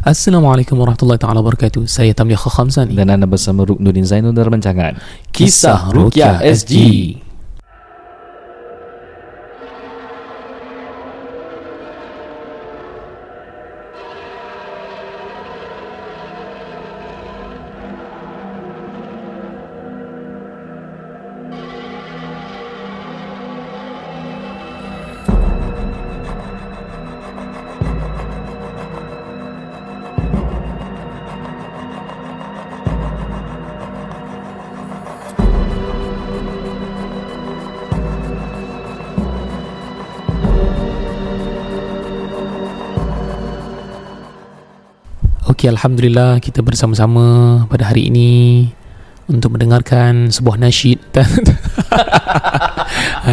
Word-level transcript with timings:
Assalamualaikum 0.00 0.80
warahmatullahi 0.80 1.20
taala 1.20 1.44
wabarakatuh. 1.44 1.84
Saya 1.84 2.16
Tamliah 2.16 2.40
Khamsani. 2.40 2.96
Dan 2.96 3.12
anda 3.12 3.28
bersama 3.28 3.68
Ruknuddin 3.68 4.08
Zainul 4.08 4.32
dalam 4.32 4.56
rancangan 4.56 4.96
Kisah 5.28 5.92
Rukyah 5.92 6.40
SG. 6.40 6.72
Okey, 6.72 7.20
alhamdulillah 45.70 46.42
kita 46.42 46.60
bersama-sama 46.60 47.24
pada 47.66 47.86
hari 47.86 48.10
ini 48.10 48.30
untuk 49.30 49.54
mendengarkan 49.54 50.26
sebuah 50.28 50.58
nasyid. 50.58 50.98
uh, 51.14 51.22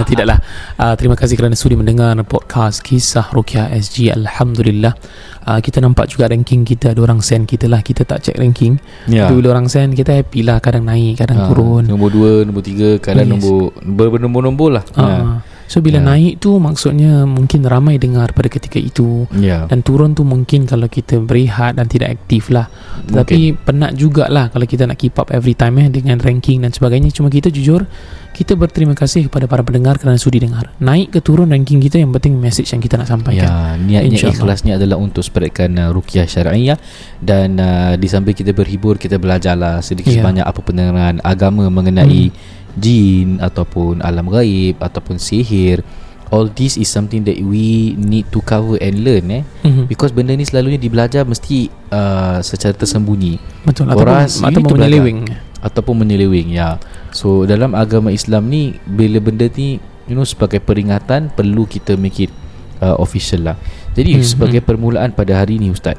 tidaklah. 0.09 0.37
Uh, 0.77 0.93
terima 0.93 1.17
kasih 1.17 1.33
kerana 1.33 1.57
sudi 1.57 1.73
mendengar 1.73 2.13
podcast 2.21 2.85
Kisah 2.85 3.33
Rukyah 3.33 3.73
SG. 3.73 4.13
Alhamdulillah. 4.13 4.93
Uh, 5.41 5.57
kita 5.57 5.81
nampak 5.81 6.13
juga 6.13 6.29
ranking 6.29 6.61
kita 6.61 6.93
ada 6.93 7.01
orang 7.01 7.17
send 7.25 7.49
kita 7.49 7.65
lah. 7.65 7.81
Kita 7.81 8.05
tak 8.05 8.21
check 8.21 8.37
ranking. 8.37 8.77
Ya. 9.09 9.25
Tapi 9.25 9.41
bila 9.41 9.57
orang 9.57 9.65
send 9.67 9.97
kita 9.97 10.21
happy 10.21 10.45
lah. 10.45 10.61
Kadang 10.61 10.85
naik, 10.85 11.17
kadang 11.17 11.41
Ah, 11.41 11.49
turun. 11.49 11.89
Nombor 11.89 12.13
dua, 12.13 12.45
nombor 12.45 12.61
tiga 12.61 13.01
Kadang 13.01 13.25
Yes. 13.25 13.41
nombor 13.41 13.73
ber- 13.81 14.11
Bernombor-nombor 14.13 14.69
lah 14.77 14.83
Uh, 14.93 15.41
so 15.67 15.79
bila 15.79 15.99
Ya. 15.99 16.15
naik 16.15 16.39
tu 16.39 16.57
maksudnya 16.57 17.23
mungkin 17.23 17.61
ramai 17.63 17.99
dengar 17.99 18.31
pada 18.33 18.47
ketika 18.47 18.79
itu. 18.79 19.27
Ya. 19.35 19.67
Dan 19.67 19.83
turun 19.83 20.15
tu 20.15 20.23
mungkin 20.23 20.63
kalau 20.63 20.87
kita 20.87 21.19
berehat 21.19 21.75
dan 21.75 21.85
tidak 21.85 22.15
aktif 22.15 22.49
lah. 22.49 22.71
Tapi 23.05 23.53
penat 23.53 23.93
jugalah 23.93 24.49
kalau 24.49 24.65
kita 24.65 24.83
nak 24.83 24.97
keep 24.97 25.13
up 25.15 25.29
every 25.29 25.53
time 25.53 25.77
eh 25.77 25.87
Dengan 25.87 26.17
ranking 26.17 26.65
dan 26.65 26.71
sebagainya. 26.71 27.11
Cuma 27.11 27.27
kita 27.27 27.47
jujur 27.47 27.85
Kita 28.31 28.53
berterima 28.53 28.93
kasih 28.93 29.25
kepada 29.25 29.49
para 29.49 29.65
pendengar 29.65 29.97
kerana 29.97 30.13
sudi 30.13 30.37
dengar. 30.37 30.69
Naik 30.77 31.09
ke 31.09 31.25
turun 31.25 31.49
ranking 31.49 31.81
kita 31.81 31.97
yang 31.97 32.13
penting 32.13 32.37
message 32.37 32.69
yang 32.69 32.77
kita 32.77 32.93
nak 32.93 33.09
sampaikan. 33.09 33.49
Ya, 33.49 34.05
niatnya 34.05 34.29
ikhlasnya 34.29 34.77
adalah 34.77 35.01
untuk 35.01 35.25
spreadkan 35.25 35.73
uh, 35.73 35.89
rukyah 35.89 36.29
syariah. 36.29 36.77
Dan 37.17 37.57
uh, 37.57 37.97
di 37.97 38.05
samping 38.05 38.37
kita 38.37 38.53
berhibur 38.53 39.01
kita 39.01 39.17
belajarlah 39.17 39.81
sedikit 39.81 40.13
Ya. 40.13 40.21
sebanyak 40.21 40.45
apa 40.45 40.59
pendengaran 40.61 41.17
agama 41.25 41.65
mengenai 41.67 42.29
jin 42.77 43.37
ataupun 43.37 43.99
alam 43.99 44.27
gaib 44.27 44.77
ataupun 44.77 45.17
sihir. 45.17 45.81
All 46.27 46.51
this 46.51 46.75
is 46.75 46.87
something 46.87 47.23
that 47.23 47.39
we 47.39 47.95
need 47.95 48.27
to 48.29 48.43
cover 48.43 48.75
and 48.77 48.99
learn 48.99 49.31
eh 49.31 49.43
Mhm. 49.63 49.87
because 49.87 50.11
benda 50.11 50.35
ni 50.35 50.43
selalunya 50.43 50.75
dibelajar 50.75 51.23
mesti 51.23 51.71
uh, 51.87 52.43
secara 52.43 52.75
tersembunyi 52.75 53.39
Betul 53.63 53.87
Koras, 53.87 54.43
Ataupun, 54.43 54.75
menyeleweng 54.75 55.23
ataupun 55.57 55.95
menyeleweng 55.97 56.51
ya. 56.51 56.83
So 57.09 57.47
dalam 57.47 57.71
agama 57.73 58.11
Islam 58.11 58.51
ni 58.51 58.75
bila 58.83 59.23
benda 59.23 59.47
ni 59.49 59.79
you 60.03 60.13
know 60.13 60.27
sebagai 60.27 60.59
peringatan 60.59 61.31
perlu 61.31 61.63
kita 61.63 61.95
make 61.95 62.19
it 62.21 62.31
uh, 62.77 62.99
official 62.99 63.47
lah. 63.47 63.55
Jadi 63.95 64.19
Hmm, 64.19 64.19
hmm, 64.19 64.27
sebagai 64.27 64.59
permulaan 64.59 65.15
pada 65.15 65.31
hari 65.33 65.57
ni 65.57 65.71
ustaz. 65.71 65.95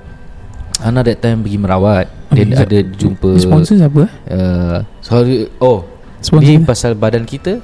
Ana 0.79 1.01
that 1.03 1.19
time 1.19 1.41
pergi 1.41 1.57
merawat 1.57 2.07
Okay, 2.29 2.45
dan 2.45 2.69
ada 2.69 2.79
jumpa 2.85 3.35
Sponsor 3.35 3.81
siapa? 3.81 4.13
uh, 4.29 4.79
sorry 5.01 5.49
oh 5.59 5.83
Sponsor 6.21 6.43
ni 6.43 6.59
kita? 6.59 6.67
pasal 6.67 6.93
badan 6.95 7.25
kita 7.25 7.63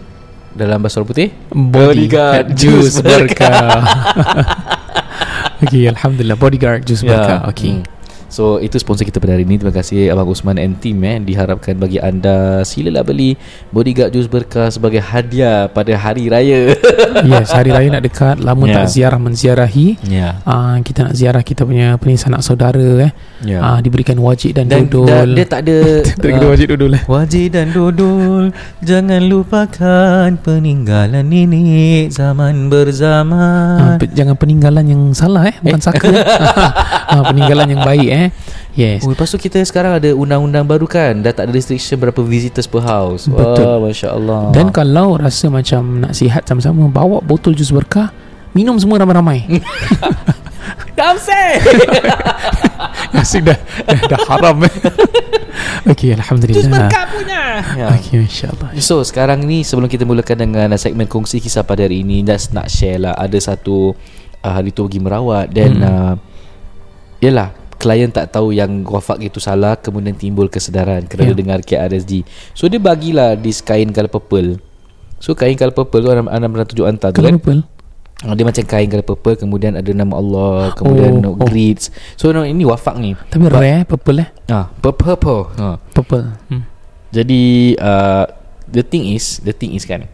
dalam 0.54 0.78
bahasa 0.78 1.03
orang 1.03 1.10
putih. 1.10 1.28
Bodyguard 1.50 2.54
Juice 2.54 2.98
Juice 2.98 3.03
Berkah 3.03 3.82
Okay 5.65 5.88
Alhamdulillah. 5.88 6.38
Bodyguard 6.38 6.87
Juice 6.87 7.03
Berkah 7.03 7.48
Okay. 7.50 7.81
Hmm. 7.81 7.84
So 8.34 8.59
itu 8.59 8.75
sponsor 8.77 9.06
kita 9.06 9.22
pada 9.22 9.39
hari 9.39 9.47
ini. 9.47 9.55
Terima 9.55 9.71
kasih 9.71 10.11
Abang 10.11 10.27
Usman 10.27 10.59
and 10.59 10.75
team 10.77 10.99
eh 11.00 11.22
Diharapkan 11.22 11.78
bagi 11.78 12.03
anda 12.03 12.67
Silalah 12.67 13.06
beli 13.06 13.39
Bodyguard 13.71 14.11
Jus 14.11 14.27
Berkah 14.27 14.67
Sebagai 14.67 14.99
hadiah 14.99 15.71
Pada 15.71 15.95
hari 15.95 16.27
raya. 16.27 16.75
Yes 17.31 17.55
hari 17.55 17.71
raya 17.71 17.95
nak 17.95 18.03
dekat. 18.03 18.43
Lama 18.43 18.67
Ya. 18.67 18.83
tak 18.83 18.87
ziarah 18.91 19.21
menziarahi. 19.21 20.03
Ya. 20.03 20.43
Uh, 20.43 20.83
Kita 20.83 21.06
nak 21.06 21.15
ziarah 21.15 21.47
kita 21.47 21.62
punya 21.62 21.95
Punya 21.95 22.19
sanak 22.19 22.43
saudara 22.43 23.06
eh. 23.06 23.12
Ya. 23.47 23.62
Uh, 23.62 23.78
Diberikan 23.78 24.19
wajib 24.19 24.59
dan, 24.59 24.66
Dan 24.66 24.91
dodol. 24.91 25.06
da, 25.06 25.22
dia 25.31 25.47
tak 25.47 25.61
ada 25.62 25.78
Tak 26.19 26.27
kena 26.27 26.43
uh, 26.43 26.51
wajib 26.51 26.66
dodol 26.75 26.91
eh. 26.91 27.03
Wajib 27.06 27.47
dan 27.55 27.66
dodol. 27.71 28.45
Jangan 28.83 29.22
lupakan 29.22 30.28
Peninggalan 30.43 31.22
nenek 31.22 32.11
Zaman 32.11 32.66
Ah, 32.66 32.66
berzaman 32.66 33.78
pe- 34.03 34.11
jangan 34.11 34.34
peninggalan 34.34 34.83
yang 34.84 35.03
salah 35.12 35.47
eh. 35.47 35.55
Bukan 35.61 35.78
saka. 35.78 36.11
Eh. 36.11 36.19
ah, 37.15 37.22
peninggalan 37.31 37.69
yang 37.69 37.83
baik 37.84 38.11
eh 38.11 38.23
yes. 38.72 39.02
Oh, 39.02 39.10
lepas 39.10 39.26
tu 39.26 39.36
kita 39.36 39.58
sekarang 39.60 39.96
ada 39.96 40.12
undang-undang 40.12 40.62
baru 40.62 40.84
kan? 40.84 41.18
Dah 41.18 41.32
tak 41.32 41.48
ada 41.48 41.52
restriction 41.52 41.96
berapa 41.96 42.20
visitors 42.20 42.64
per 42.64 42.80
house. 42.80 43.26
Betul. 43.26 43.64
Wah, 43.64 43.78
Masya 43.82 44.08
Allah 44.12 44.52
dan 44.52 44.70
kalau 44.70 45.16
rasa 45.16 45.48
macam 45.48 46.00
nak 46.00 46.12
sihat 46.12 46.44
sama-sama 46.44 46.86
bawa 46.86 47.18
botol 47.18 47.52
jus 47.52 47.68
berkah 47.68 48.14
minum 48.52 48.76
semua 48.76 49.00
ramai-ramai. 49.00 49.44
Kamseh 50.98 51.58
asyik 53.20 53.46
dah, 53.46 53.58
dah 53.84 54.00
dah 54.08 54.20
haram. 54.26 54.56
Eh 54.62 54.72
okey 55.92 56.14
alhamdulillah. 56.14 56.88
Punya. 57.14 57.42
Ya. 57.78 57.86
okey 57.94 58.26
insyaallah 58.26 58.74
So 58.82 59.02
sekarang 59.06 59.46
ni 59.46 59.62
sebelum 59.62 59.86
kita 59.86 60.02
mulakan 60.02 60.34
dengan 60.41 60.68
segmen 60.74 61.06
kongsi 61.06 61.38
kisah 61.38 61.62
pada 61.62 61.86
hari 61.86 62.02
ini 62.02 62.26
Just 62.26 62.50
nak 62.50 62.66
share 62.66 62.98
lah 62.98 63.14
Ada 63.14 63.54
satu 63.54 63.94
uh, 64.42 64.50
hari 64.50 64.74
tu 64.74 64.82
pergi 64.86 64.98
merawat 64.98 65.54
Dan 65.54 65.78
Hmm. 65.78 65.86
uh, 65.86 66.14
Yelah 67.22 67.54
Klien 67.84 68.09
tak 68.09 68.33
tahu 68.33 68.50
yang 68.50 68.81
wafak 68.83 69.21
itu 69.21 69.37
salah 69.37 69.77
Kemudian 69.77 70.17
timbul 70.17 70.49
kesedaran 70.49 71.05
Kerana 71.05 71.31
Ya. 71.31 71.37
dengar 71.37 71.61
KRSG 71.61 72.25
So 72.53 72.65
dia 72.65 72.81
bagilah 72.81 73.37
This 73.37 73.61
kain 73.61 73.93
colour 73.93 74.09
purple. 74.09 74.56
So 75.21 75.37
kain 75.37 75.53
colour 75.53 75.72
purple 75.72 76.00
tu 76.00 76.09
Anda, 76.09 76.25
anda 76.27 76.49
pernah 76.49 76.65
tunjuk 76.65 76.87
hantar 76.87 77.12
tu 77.12 77.21
kan? 77.21 77.37
lupa 77.37 77.61
Ah, 78.21 78.33
Dia 78.33 78.41
macam 78.43 78.65
kain 78.65 78.89
colour 78.89 79.05
purple 79.05 79.37
Kemudian 79.37 79.75
ada 79.75 79.91
nama 79.91 80.17
Allah 80.17 80.72
Kemudian 80.72 81.21
Oh, 81.21 81.37
oh, 81.37 81.37
oh. 81.37 81.45
grids 81.45 81.93
So 82.15 82.33
no, 82.33 82.41
ini 82.43 82.65
wafak 82.65 82.97
ni. 82.97 83.12
Tapi 83.12 83.45
rare 83.45 83.69
eh, 83.69 83.84
purple 83.84 84.19
eh? 84.19 84.28
Ah, 84.49 84.72
Purple 84.72 85.12
purple. 85.12 85.43
Ah. 85.55 85.77
purple. 85.93 86.25
Hmm. 86.49 86.65
Jadi 87.11 87.43
uh, 87.77 88.25
The 88.66 88.81
thing 88.81 89.12
is 89.12 89.39
The 89.39 89.53
thing 89.53 89.71
is 89.71 89.84
kan 89.84 90.09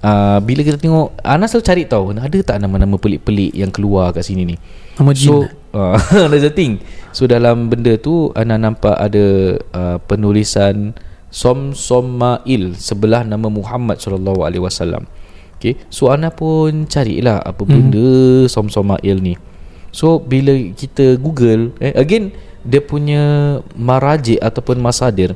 uh, 0.00 0.38
Bila 0.38 0.62
kita 0.62 0.78
tengok 0.78 1.18
Ana 1.18 1.44
selalu 1.44 1.64
cari 1.64 1.82
tahu 1.84 2.04
Ada 2.12 2.38
tak 2.46 2.56
nama-nama 2.58 2.94
pelik-pelik 2.94 3.50
Yang 3.52 3.70
keluar 3.72 4.12
kat 4.12 4.22
sini 4.22 4.46
ni 4.46 4.56
nama 5.00 5.12
jin. 5.16 5.28
So 5.32 5.34
uh, 5.72 5.96
That's 6.30 6.44
the 6.44 6.52
thing. 6.52 6.84
So 7.10 7.26
dalam 7.26 7.72
benda 7.72 7.98
tu 7.98 8.30
Ana 8.38 8.60
nampak 8.60 8.94
ada 8.94 9.58
uh, 9.74 9.96
Penulisan 10.06 10.94
Som 11.32 11.74
Somail 11.74 12.78
Sebelah 12.78 13.26
nama 13.26 13.50
Muhammad 13.50 13.98
SAW 13.98 14.46
Okay 15.58 15.74
So 15.90 16.14
Ana 16.14 16.30
pun 16.30 16.86
carilah 16.86 17.42
Apa 17.42 17.66
benda 17.66 18.46
Som 18.46 18.70
Somail 18.70 19.18
ni. 19.18 19.34
So 19.90 20.22
bila 20.22 20.54
kita 20.54 21.18
google 21.18 21.74
eh, 21.82 21.90
Again 21.98 22.30
Dia 22.62 22.78
punya 22.78 23.58
Marajik 23.74 24.38
ataupun 24.38 24.78
masadir 24.78 25.34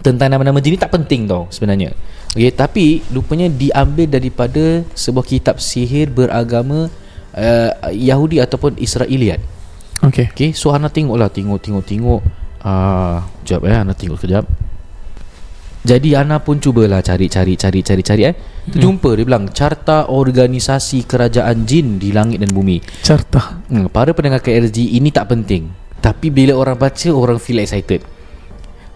tentang 0.00 0.32
nama-nama 0.32 0.58
jin 0.64 0.76
ni 0.76 0.80
tak 0.80 0.96
penting 0.96 1.28
tau 1.28 1.44
sebenarnya. 1.52 1.92
Okey, 2.32 2.48
tapi 2.56 3.04
rupanya 3.12 3.52
diambil 3.52 4.08
daripada 4.08 4.80
sebuah 4.96 5.26
kitab 5.28 5.60
sihir 5.60 6.08
beragama 6.08 6.88
uh, 7.36 7.90
Yahudi 7.90 8.42
ataupun 8.42 8.78
Israeliat. 8.80 9.40
okey 10.06 10.32
Okey, 10.32 10.50
so 10.56 10.72
ana 10.74 10.88
tengoklah 10.88 11.30
tengok 11.30 11.58
tengok 11.60 11.84
tengok 11.84 12.20
ah 12.60 12.68
uh, 12.68 13.16
jap 13.46 13.64
eh 13.64 13.76
ana 13.76 13.96
tengok 13.96 14.20
kejap. 14.20 14.44
Jadi 15.80 16.12
ana 16.12 16.44
pun 16.44 16.60
cubalah 16.60 17.00
cari 17.00 17.32
cari 17.32 17.56
cari 17.56 17.80
cari 17.80 18.02
cari 18.04 18.22
eh. 18.28 18.34
Terjumpa 18.68 19.16
dia 19.16 19.24
bilang 19.24 19.48
carta 19.48 20.12
organisasi 20.12 21.08
kerajaan 21.08 21.64
jin 21.64 21.96
di 21.96 22.12
langit 22.12 22.44
dan 22.44 22.52
bumi. 22.52 22.84
carta 23.00 23.64
Hmm, 23.72 23.88
para 23.88 24.12
pendengar 24.12 24.44
KRG 24.44 25.00
ini 25.00 25.08
tak 25.08 25.32
penting. 25.32 25.72
Tapi 26.04 26.28
bila 26.28 26.52
orang 26.56 26.76
baca 26.76 27.08
orang 27.12 27.40
feel 27.40 27.64
excited. 27.64 28.04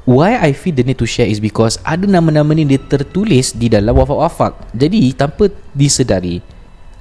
Why 0.05 0.37
I 0.37 0.53
feel 0.53 0.77
the 0.77 0.85
need 0.85 1.01
to 1.01 1.09
share 1.09 1.25
is 1.25 1.41
because 1.41 1.81
ada 1.81 2.05
nama-nama 2.05 2.53
ni 2.53 2.69
dia 2.69 2.77
tertulis 2.77 3.57
di 3.57 3.73
dalam 3.73 3.97
wafak-wafak. 3.97 4.77
Jadi 4.77 5.17
tanpa 5.17 5.49
disedari, 5.73 6.45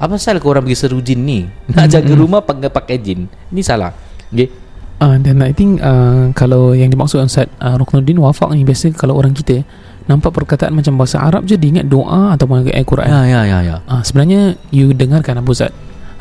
apa 0.03 0.19
salah 0.19 0.43
kau 0.43 0.51
orang 0.51 0.67
pergi 0.67 0.77
seru 0.83 0.99
jin 0.99 1.23
ni? 1.23 1.39
Nak 1.75 1.87
jaga 1.87 2.13
rumah 2.13 2.43
pakai 2.43 2.67
pakai 2.67 2.99
jin. 2.99 3.31
Ni 3.55 3.63
salah. 3.63 3.95
Okay? 4.29 4.63
uh, 5.03 5.17
dan 5.19 5.43
I 5.43 5.51
think 5.51 5.83
uh, 5.83 6.31
kalau 6.31 6.71
yang 6.71 6.87
dimaksud 6.87 7.19
Ustaz 7.23 7.51
uh, 7.59 7.75
Ruknuddin 7.75 8.19
wafak 8.23 8.55
ni 8.55 8.63
biasa 8.63 8.95
kalau 8.95 9.19
orang 9.19 9.35
kita 9.35 9.67
nampak 10.07 10.35
perkataan 10.35 10.75
macam 10.75 10.99
bahasa 10.99 11.19
Arab 11.23 11.47
je 11.47 11.55
dia 11.55 11.79
ingat 11.79 11.87
doa 11.87 12.35
ataupun 12.35 12.67
ayat 12.67 12.83
Quran 12.83 13.07
Ya 13.07 13.23
ya 13.23 13.41
ya 13.47 13.59
ya. 13.63 13.75
Ah, 13.87 14.03
sebenarnya 14.03 14.59
you 14.67 14.91
dengarkan 14.91 15.39
Abu 15.39 15.55
Zat 15.55 15.71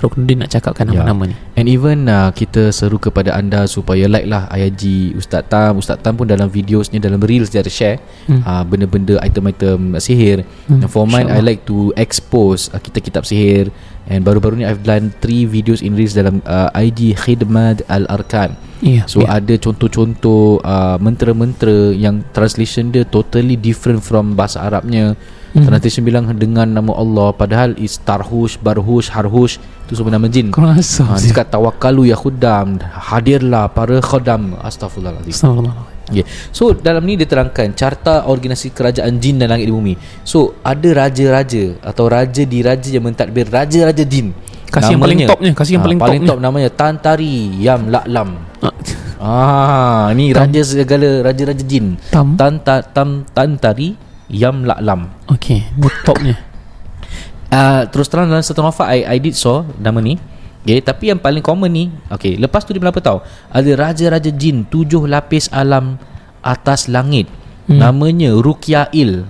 Ruknuddin 0.02 0.38
nak 0.38 0.50
cakapkan 0.50 0.84
Ya. 0.84 1.00
nama-nama 1.00 1.30
ni 1.30 1.34
And 1.54 1.66
even 1.66 2.04
uh, 2.04 2.28
kita 2.30 2.68
seru 2.68 2.98
kepada 2.98 3.32
anda 3.32 3.64
supaya 3.64 4.04
like 4.04 4.26
lah 4.26 4.50
IIG 4.50 5.14
Ustaz 5.14 5.46
Tam 5.46 5.78
Ustaz 5.78 5.96
Tam 5.96 6.12
pun 6.12 6.26
dalam 6.26 6.46
videos 6.46 6.90
ni 6.90 6.98
dalam 6.98 7.18
reels 7.18 7.48
dia 7.48 7.60
ada 7.60 7.70
share 7.70 8.02
Hmm. 8.22 8.42
uh, 8.42 8.62
benda-benda 8.62 9.18
item-item 9.18 9.94
sihir 9.96 10.42
Hmm, 10.66 10.78
and 10.78 10.88
for 10.88 11.04
mine 11.04 11.26
I 11.26 11.38
like 11.38 11.62
to 11.64 11.90
expose 11.96 12.66
uh, 12.68 12.78
kitab-kitab 12.78 13.22
sihir 13.22 13.70
and 14.04 14.20
baru-baru 14.20 14.58
ni 14.58 14.64
I've 14.64 14.82
done 14.82 15.14
3 15.16 15.46
videos 15.46 15.78
in 15.78 15.94
reels 15.94 16.12
dalam 16.12 16.42
uh, 16.42 16.70
IG 16.72 17.14
Khidmat 17.16 17.86
Al-Arkan 17.86 18.58
Ya 18.80 19.06
So 19.06 19.22
ya. 19.22 19.38
ada 19.38 19.54
contoh-contoh 19.56 20.58
uh, 20.60 20.98
mentera-mentera 20.98 21.92
yang 21.92 22.26
translation 22.30 22.90
dia 22.90 23.04
totally 23.04 23.54
different 23.54 24.00
from 24.00 24.34
bahasa 24.34 24.58
Arabnya. 24.60 25.14
Mhm. 25.52 25.68
Translation 25.68 26.02
bilang 26.02 26.24
dengan 26.32 26.64
nama 26.64 26.92
Allah 26.92 27.28
padahal 27.30 27.76
is 27.76 28.00
tarhush, 28.00 28.56
barhush, 28.56 29.12
harhush 29.12 29.60
itu 29.84 29.92
semua 29.92 30.16
nama 30.16 30.24
jin. 30.24 30.48
Kau 30.48 30.64
asal 30.64 31.04
Ha, 31.04 31.20
dia 31.20 31.28
cakap 31.28 31.52
tawakkalu 31.52 32.08
ya 32.08 32.16
khuddam 32.16 32.80
Hadirlah 32.80 33.68
para 33.68 34.00
khodam 34.00 34.56
Astaghfirullahaladzim 34.56 35.28
Astagfirullah 35.28 35.74
okay. 36.08 36.24
So 36.48 36.72
dalam 36.72 37.04
ni 37.04 37.20
dia 37.20 37.28
terangkan 37.28 37.76
Carta 37.76 38.24
organisasi 38.24 38.72
kerajaan 38.72 39.20
jin 39.20 39.36
dan 39.36 39.52
langit 39.52 39.68
di 39.68 39.74
bumi 39.74 39.92
So 40.24 40.56
ada 40.64 40.88
raja-raja 41.04 41.76
Atau 41.84 42.08
raja 42.08 42.42
di 42.42 42.64
raja 42.64 42.88
yang 42.88 43.04
mentadbir 43.04 43.44
Raja-raja 43.44 44.00
jin 44.02 44.32
Kasih 44.72 44.96
yang 44.96 45.04
paling 45.04 45.28
topnya, 45.28 45.52
kasih 45.52 45.72
yang 45.76 45.84
paling 45.84 46.00
paling 46.00 46.20
topnya. 46.24 46.30
top 46.32 46.38
namanya 46.40 46.68
Tantari 46.72 47.60
Yam 47.60 47.92
Laklam 47.92 48.40
Ah, 48.64 48.72
Ah, 49.22 50.04
ni 50.16 50.32
raja 50.32 50.64
segala 50.64 51.22
raja-raja 51.22 51.62
jin. 51.62 51.94
Tam 52.10 52.34
Tanta 52.34 52.82
tam 52.82 53.22
tantari 53.30 53.94
yam 54.32 54.64
laklam. 54.64 55.12
Okay 55.28 55.68
Dia 55.76 55.92
topnya 56.02 56.36
Ah, 57.52 57.84
terus 57.84 58.08
terang 58.08 58.32
dalam 58.32 58.40
satu 58.40 58.64
novel 58.64 58.88
I, 58.88 59.04
I 59.04 59.16
did 59.20 59.36
saw 59.36 59.60
nama 59.76 60.00
ni. 60.00 60.16
Okay, 60.64 60.80
tapi 60.80 61.12
yang 61.12 61.20
paling 61.20 61.44
common 61.44 61.68
ni, 61.68 61.84
okay, 62.08 62.40
lepas 62.40 62.64
tu 62.64 62.72
dia 62.72 62.80
bilang 62.80 62.96
apa 62.96 63.04
tahu? 63.04 63.18
Ada 63.52 63.70
raja-raja 63.76 64.32
jin 64.32 64.64
tujuh 64.64 65.04
lapis 65.04 65.52
alam 65.52 66.00
atas 66.40 66.88
langit. 66.88 67.28
Hmm. 67.68 67.76
Namanya 67.76 68.32
Rukiail. 68.32 69.28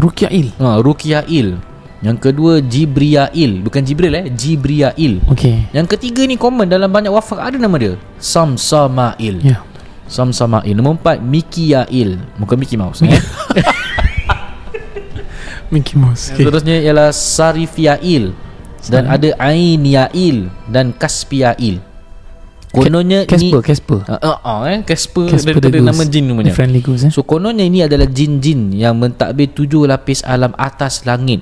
Rukiail 0.00 0.56
Ha, 0.56 0.80
Rukiail. 0.80 1.60
Yang 2.00 2.18
kedua 2.24 2.62
Jibriail, 2.64 3.60
bukan 3.60 3.82
Jibril 3.84 4.16
eh, 4.16 4.30
Jibriail. 4.32 5.18
Okay 5.28 5.66
Yang 5.74 5.98
ketiga 5.98 6.24
ni 6.24 6.38
common 6.38 6.70
dalam 6.70 6.88
banyak 6.88 7.12
wafak 7.12 7.42
ada 7.42 7.58
nama 7.60 7.74
dia. 7.76 8.00
Samsamail. 8.16 9.44
Ya 9.44 9.60
Samsamail 10.08 10.72
Nombor 10.72 10.96
empat 10.98 11.20
Mikiail 11.20 12.16
Bukan 12.40 12.56
Mickey 12.56 12.80
Mouse 12.80 13.04
eh? 13.04 13.12
Mickey 15.68 15.96
Mouse 16.00 16.32
Yang 16.32 16.38
Seterusnya 16.44 16.76
ialah 16.80 17.08
Sarifiail. 17.12 18.32
Dan 18.88 19.10
ada 19.10 19.34
Ainiail 19.42 20.48
Dan 20.70 20.94
Kaspiail. 20.94 21.88
Kononnya 22.68 23.24
Casper 23.24 23.60
ini 23.60 23.64
Casper. 23.64 24.00
Uh, 24.04 24.14
uh, 24.20 24.38
uh, 24.44 24.60
eh? 24.68 24.78
Casper, 24.84 25.32
Casper 25.32 25.56
Casper 25.56 25.60
daripada 25.64 25.78
Goose. 25.80 25.88
nama 25.88 26.02
jin 26.04 26.24
namanya. 26.28 26.52
Friendly 26.52 26.80
Goose 26.84 27.04
eh? 27.08 27.12
So 27.12 27.24
kononnya 27.24 27.64
ini 27.64 27.80
adalah 27.80 28.04
jin-jin 28.04 28.76
Yang 28.76 28.94
mentadbir 28.94 29.48
tujuh 29.56 29.88
lapis 29.88 30.20
alam 30.20 30.52
atas 30.60 31.08
langit. 31.08 31.40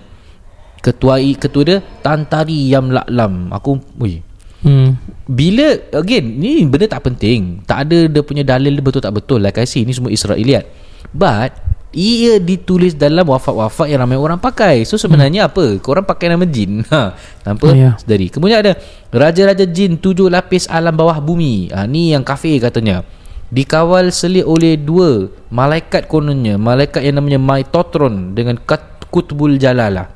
Ketua 0.79 1.19
ketua 1.19 1.63
dia 1.67 1.79
Tantari 1.83 2.71
Yam 2.71 2.95
Laklam 2.95 3.51
Aku 3.51 3.83
Ui. 3.99 4.23
Hmm. 4.67 4.99
bila 5.31 5.79
again 5.95 6.43
ni 6.43 6.67
benda 6.67 6.91
tak 6.91 7.07
penting. 7.07 7.63
Tak 7.67 7.87
ada 7.87 8.11
dia 8.11 8.23
punya 8.23 8.43
dalil 8.43 8.75
dia 8.75 8.83
betul 8.83 8.99
tak 8.99 9.15
betul 9.15 9.39
like 9.39 9.59
I 9.63 9.67
say 9.67 9.83
ni 9.83 9.95
semua 9.95 10.11
Israeliat. 10.11 10.67
But 11.15 11.55
ia 11.97 12.37
ditulis 12.37 12.93
dalam 12.93 13.25
wafak-wafak 13.25 13.89
yang 13.89 14.05
ramai 14.05 14.21
orang 14.21 14.37
pakai. 14.37 14.85
So 14.85 15.01
sebenarnya 15.01 15.49
hmm. 15.49 15.51
apa? 15.51 15.65
Korang 15.81 16.05
pakai 16.05 16.37
nama 16.37 16.45
jin. 16.45 16.85
Ha 16.93 17.17
tanpa 17.41 17.73
Oh, 17.73 17.75
ya. 17.75 17.97
sedari. 17.97 18.29
Kemudian 18.29 18.61
ada 18.61 18.77
raja-raja 19.09 19.65
jin 19.65 19.97
tujuh 19.97 20.29
lapis 20.29 20.69
alam 20.69 20.93
bawah 20.93 21.17
bumi. 21.25 21.73
Ha, 21.73 21.89
ni 21.89 22.13
yang 22.13 22.21
kafir 22.21 22.61
katanya. 22.61 23.01
Dikawal 23.49 24.13
selit 24.13 24.45
oleh 24.45 24.77
dua 24.77 25.33
malaikat 25.49 26.05
kononnya. 26.11 26.61
Malaikat 26.61 27.01
yang 27.01 27.23
namanya 27.23 27.41
Maitotron 27.41 28.37
dengan 28.37 28.59
Kat- 28.61 29.09
Kutbul 29.09 29.57
Jalalah 29.57 30.16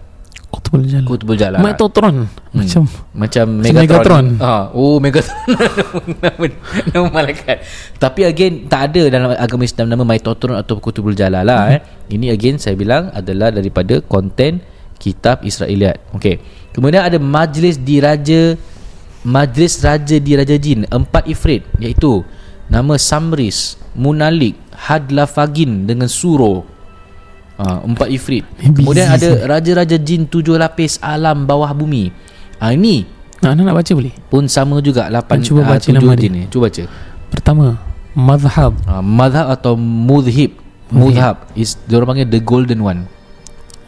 Kutubul 0.50 0.82
Jalal 0.82 1.06
Kutbul 1.06 1.36
Jalalah 1.38 1.62
Macam 2.50 2.82
Macam 3.14 3.46
macam 3.46 3.46
Megatron. 3.62 3.84
Megatron. 3.86 4.26
Ha, 4.42 4.54
oh 4.74 4.98
Megatron 4.98 5.38
nama, 6.18 6.46
nama 6.90 7.06
malaikat. 7.08 7.56
Tapi 7.96 8.20
again 8.26 8.66
tak 8.66 8.90
ada 8.90 9.02
dalam 9.06 9.30
agama 9.38 9.62
Islam 9.62 9.86
nama 9.86 10.02
Maitotron 10.02 10.58
atau 10.58 10.82
Kutubul 10.82 11.14
Jalal 11.14 11.46
lah 11.46 11.70
eh. 11.70 11.80
Ini 12.10 12.34
again 12.34 12.58
saya 12.58 12.74
bilang 12.74 13.14
adalah 13.14 13.54
daripada 13.54 14.02
konten 14.02 14.58
kitab 14.98 15.46
Israeliat. 15.46 16.02
Okey. 16.18 16.42
Kemudian 16.74 17.06
ada 17.06 17.16
majlis 17.16 17.78
diraja 17.80 18.58
majlis 19.24 19.84
raja 19.84 20.16
diraja 20.16 20.56
jin 20.56 20.88
empat 20.88 21.28
ifrit 21.28 21.64
iaitu 21.76 22.24
nama 22.70 22.96
Samris, 22.96 23.76
Munalik, 23.98 24.54
Hadlafagin 24.74 25.84
dengan 25.84 26.06
Suro. 26.06 26.64
Ha, 27.60 27.84
empat 27.84 28.08
ifrit. 28.08 28.40
Kemudian 28.56 29.12
ada 29.12 29.28
raja-raja 29.46 30.00
jin 30.00 30.24
tujuh 30.24 30.56
lapis 30.56 30.96
alam 30.98 31.44
bawah 31.44 31.68
bumi. 31.70 32.08
Ha, 32.56 32.72
ini 32.72 33.04
Nak 33.40 33.52
anak 33.52 33.64
nak 33.68 33.76
baca 33.76 33.92
boleh 33.92 34.12
pun 34.28 34.44
sama 34.46 34.80
juga 34.80 35.08
lapan 35.08 35.40
Cuba 35.40 35.64
ah, 35.64 35.76
baca 35.76 35.80
tujuh 35.80 35.96
nama 35.96 36.12
jin 36.12 36.32
dia. 36.32 36.36
ni. 36.36 36.42
Cuba 36.48 36.68
baca. 36.68 36.82
Pertama 37.28 37.66
Madhab 38.10 38.72
Ha, 38.84 39.00
madhab 39.00 39.46
atau 39.50 39.76
mudhib. 39.76 40.56
Mudhab 40.88 41.46
is 41.52 41.76
orang 41.86 42.08
panggil 42.10 42.26
the 42.26 42.40
golden 42.40 42.80
one. 42.80 43.04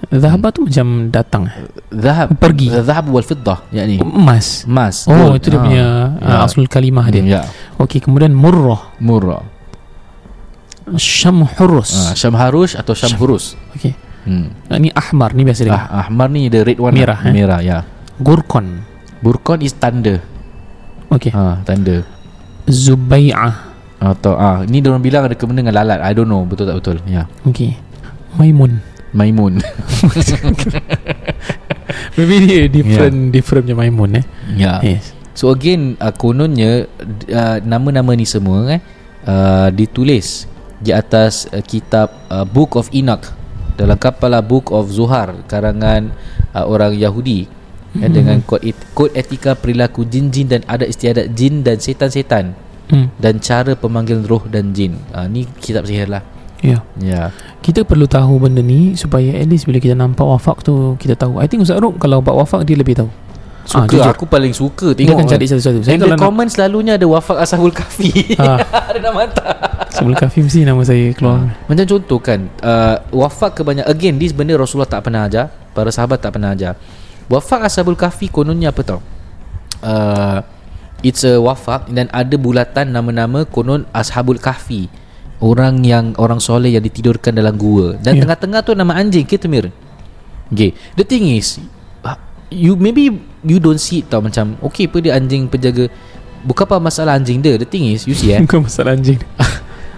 Zahaba 0.09 0.51
tu 0.51 0.67
macam 0.67 1.09
datang 1.09 1.47
eh? 1.47 1.57
Zahab 1.91 2.35
Pergi. 2.37 2.69
Zahab 2.75 3.07
wal 3.09 3.23
fiddah 3.23 3.63
yakni 3.71 4.03
Emas 4.03 4.67
emas. 4.67 5.07
Oh 5.07 5.15
gold. 5.31 5.39
itu 5.39 5.47
dia 5.49 5.59
Ha. 5.59 5.65
punya 5.65 5.87
Ya. 6.19 6.33
uh, 6.39 6.45
Aslul 6.45 6.67
kalimah 6.67 7.07
dia 7.09 7.23
Ya. 7.23 7.43
Okey 7.79 8.03
kemudian 8.03 8.35
Murrah 8.35 8.93
Murrah. 8.99 9.47
Syamhurus 10.95 12.15
Syamharush 12.15 12.75
atau 12.75 12.93
Syamhurus. 12.93 13.55
Okey 13.75 13.95
Hmm. 14.23 14.55
Ah, 14.71 14.79
Ni 14.79 14.87
ahmar 14.95 15.35
Ni 15.35 15.43
biasa 15.43 15.67
dia 15.67 15.75
Ah, 15.75 16.07
ahmar 16.07 16.31
ni 16.31 16.47
the 16.47 16.63
red 16.63 16.79
one. 16.79 16.95
Merah, 16.95 17.19
lah. 17.19 17.27
eh? 17.27 17.33
Merah 17.35 17.59
ya. 17.59 17.79
Gurkon 18.23 18.87
Burkon 19.19 19.59
is 19.61 19.75
tanda. 19.75 20.23
Okey 21.11 21.31
Ha, 21.31 21.63
tanda. 21.63 22.03
Zubai'ah 22.71 23.75
Atau 23.99 24.35
ah 24.35 24.63
ni 24.63 24.79
dia 24.79 24.91
orang 24.91 25.03
bilang 25.03 25.27
ada 25.27 25.35
kena 25.35 25.59
dengan 25.59 25.75
lalat. 25.75 25.99
I 26.03 26.11
don't 26.15 26.27
know 26.27 26.43
betul 26.43 26.67
tak 26.67 26.79
betul. 26.79 26.97
Ya. 27.03 27.27
Okey 27.43 27.75
Maimun 28.39 28.79
Maimun. 29.11 29.59
Maybe 32.17 32.35
dia 32.47 32.63
different 32.69 33.31
Different 33.31 33.65
punya 33.67 33.77
Maimun 33.77 34.11
eh 34.21 34.25
ya. 34.55 34.79
Yes 34.81 35.13
So 35.33 35.49
again 35.49 35.97
uh, 35.97 36.13
kononnya 36.13 36.85
uh, 37.27 37.57
nama-nama 37.65 38.13
ni 38.13 38.23
semua 38.23 38.69
eh 38.69 38.81
uh, 39.25 39.69
ditulis 39.73 40.45
di 40.83 40.91
atas 40.91 41.47
uh, 41.55 41.63
kitab 41.63 42.11
uh, 42.29 42.43
Book 42.43 42.75
of 42.75 42.91
Enoch 42.91 43.31
dalam 43.79 43.97
kepala 43.97 44.43
Book 44.43 44.75
of 44.75 44.91
Zuhar 44.91 45.33
karangan 45.49 46.13
uh, 46.53 46.67
orang 46.67 46.99
Yahudi 46.99 47.47
mm-hmm. 47.49 48.03
eh, 48.03 48.11
dengan 48.11 48.39
kod 48.45 48.61
et- 48.67 48.87
kod 48.93 49.15
etika 49.15 49.57
perilaku 49.57 50.05
jin-jin 50.05 50.51
dan 50.51 50.61
adat 50.69 50.93
istiadat 50.93 51.33
jin 51.33 51.65
dan 51.65 51.81
setan-setan 51.81 52.53
hmm. 52.93 53.17
dan 53.17 53.41
cara 53.41 53.73
pemanggilan 53.73 54.29
roh 54.29 54.45
dan 54.51 54.77
jin. 54.77 54.99
Uh, 55.15 55.25
ni 55.31 55.49
kitab 55.63 55.89
sihir 55.89 56.11
lah. 56.11 56.27
Ya 56.63 56.79
Ya. 57.03 57.35
Kita 57.59 57.83
perlu 57.83 58.07
tahu 58.07 58.39
benda 58.39 58.63
ni 58.63 58.95
Supaya 58.95 59.35
at 59.35 59.51
least 59.51 59.67
bila 59.67 59.83
kita 59.83 59.99
nampak 59.99 60.23
wafak 60.23 60.63
tu 60.63 60.95
Kita 60.95 61.19
tahu 61.19 61.43
I 61.43 61.51
think 61.51 61.67
Ustaz 61.67 61.83
Ruk 61.83 61.99
Kalau 61.99 62.23
buat 62.23 62.39
wafak 62.39 62.63
dia 62.63 62.79
lebih 62.79 62.95
tahu 63.03 63.11
Suka 63.63 63.87
jujur. 63.89 64.11
aku 64.11 64.25
paling 64.27 64.51
suka 64.51 64.91
Dia 64.91 65.07
tengok. 65.07 65.17
akan 65.17 65.27
cari 65.29 65.47
satu-satu 65.47 65.79
Saya 65.81 65.93
And 65.93 66.01
the 66.01 66.05
kalau 66.05 66.17
nak 66.17 66.25
comment 66.25 66.49
selalunya 66.49 66.93
ada 66.95 67.07
wafak 67.07 67.39
ashabul 67.39 67.71
kahfi. 67.71 68.35
Ah. 68.37 68.59
ada 68.91 68.99
nama 68.99 69.23
tak? 69.25 69.47
Sebelum 69.93 70.17
kafir 70.17 70.43
mesti 70.43 70.65
nama 70.65 70.81
saya 70.81 71.13
keluar 71.13 71.47
Macam 71.63 71.85
contoh 71.85 72.19
kan 72.19 72.49
uh, 72.59 72.97
Wafak 73.09 73.55
kebanyakan 73.55 73.87
Again 73.89 74.15
this 74.17 74.33
benda 74.33 74.57
Rasulullah 74.57 74.89
tak 74.89 75.05
pernah 75.05 75.25
ajar 75.25 75.47
Para 75.71 75.89
sahabat 75.89 76.19
tak 76.19 76.33
pernah 76.33 76.51
ajar 76.51 76.75
Wafak 77.29 77.63
Ashabul 77.63 77.95
Kahfi 77.95 78.27
kononnya 78.27 78.73
apa 78.73 78.83
tau 78.83 79.01
uh, 79.81 80.41
It's 81.01 81.23
a 81.23 81.37
wafak 81.37 81.87
Dan 81.87 82.09
ada 82.09 82.35
bulatan 82.35 82.89
nama-nama 82.89 83.45
Konon 83.45 83.85
Ashabul 83.91 84.39
Kahfi 84.39 84.87
Orang 85.39 85.83
yang 85.83 86.15
Orang 86.17 86.39
soleh 86.39 86.71
yang 86.71 86.81
ditidurkan 86.81 87.33
dalam 87.33 87.55
gua 87.55 87.95
Dan 87.97 88.17
Ya. 88.17 88.25
tengah-tengah 88.25 88.61
tu 88.63 88.73
nama 88.73 88.95
anjing 88.95 89.23
Kitamir 89.23 89.69
Okay 90.49 90.73
The 90.95 91.05
thing 91.05 91.29
is 91.29 91.61
You 92.53 92.77
maybe 92.77 93.09
You 93.41 93.57
don't 93.57 93.81
see 93.81 94.01
it 94.01 94.07
tau 94.07 94.21
Macam 94.21 94.55
Okay 94.63 94.85
apa 94.85 95.01
dia 95.01 95.17
anjing 95.17 95.49
penjaga? 95.49 95.89
Bukan 96.43 96.63
apa 96.63 96.77
masalah 96.79 97.17
anjing 97.17 97.41
dia 97.41 97.57
The 97.57 97.65
thing 97.65 97.89
is 97.89 98.05
You 98.05 98.13
see 98.13 98.31
eh? 98.31 98.41
Bukan 98.45 98.69
masalah 98.69 98.93
anjing 98.93 99.17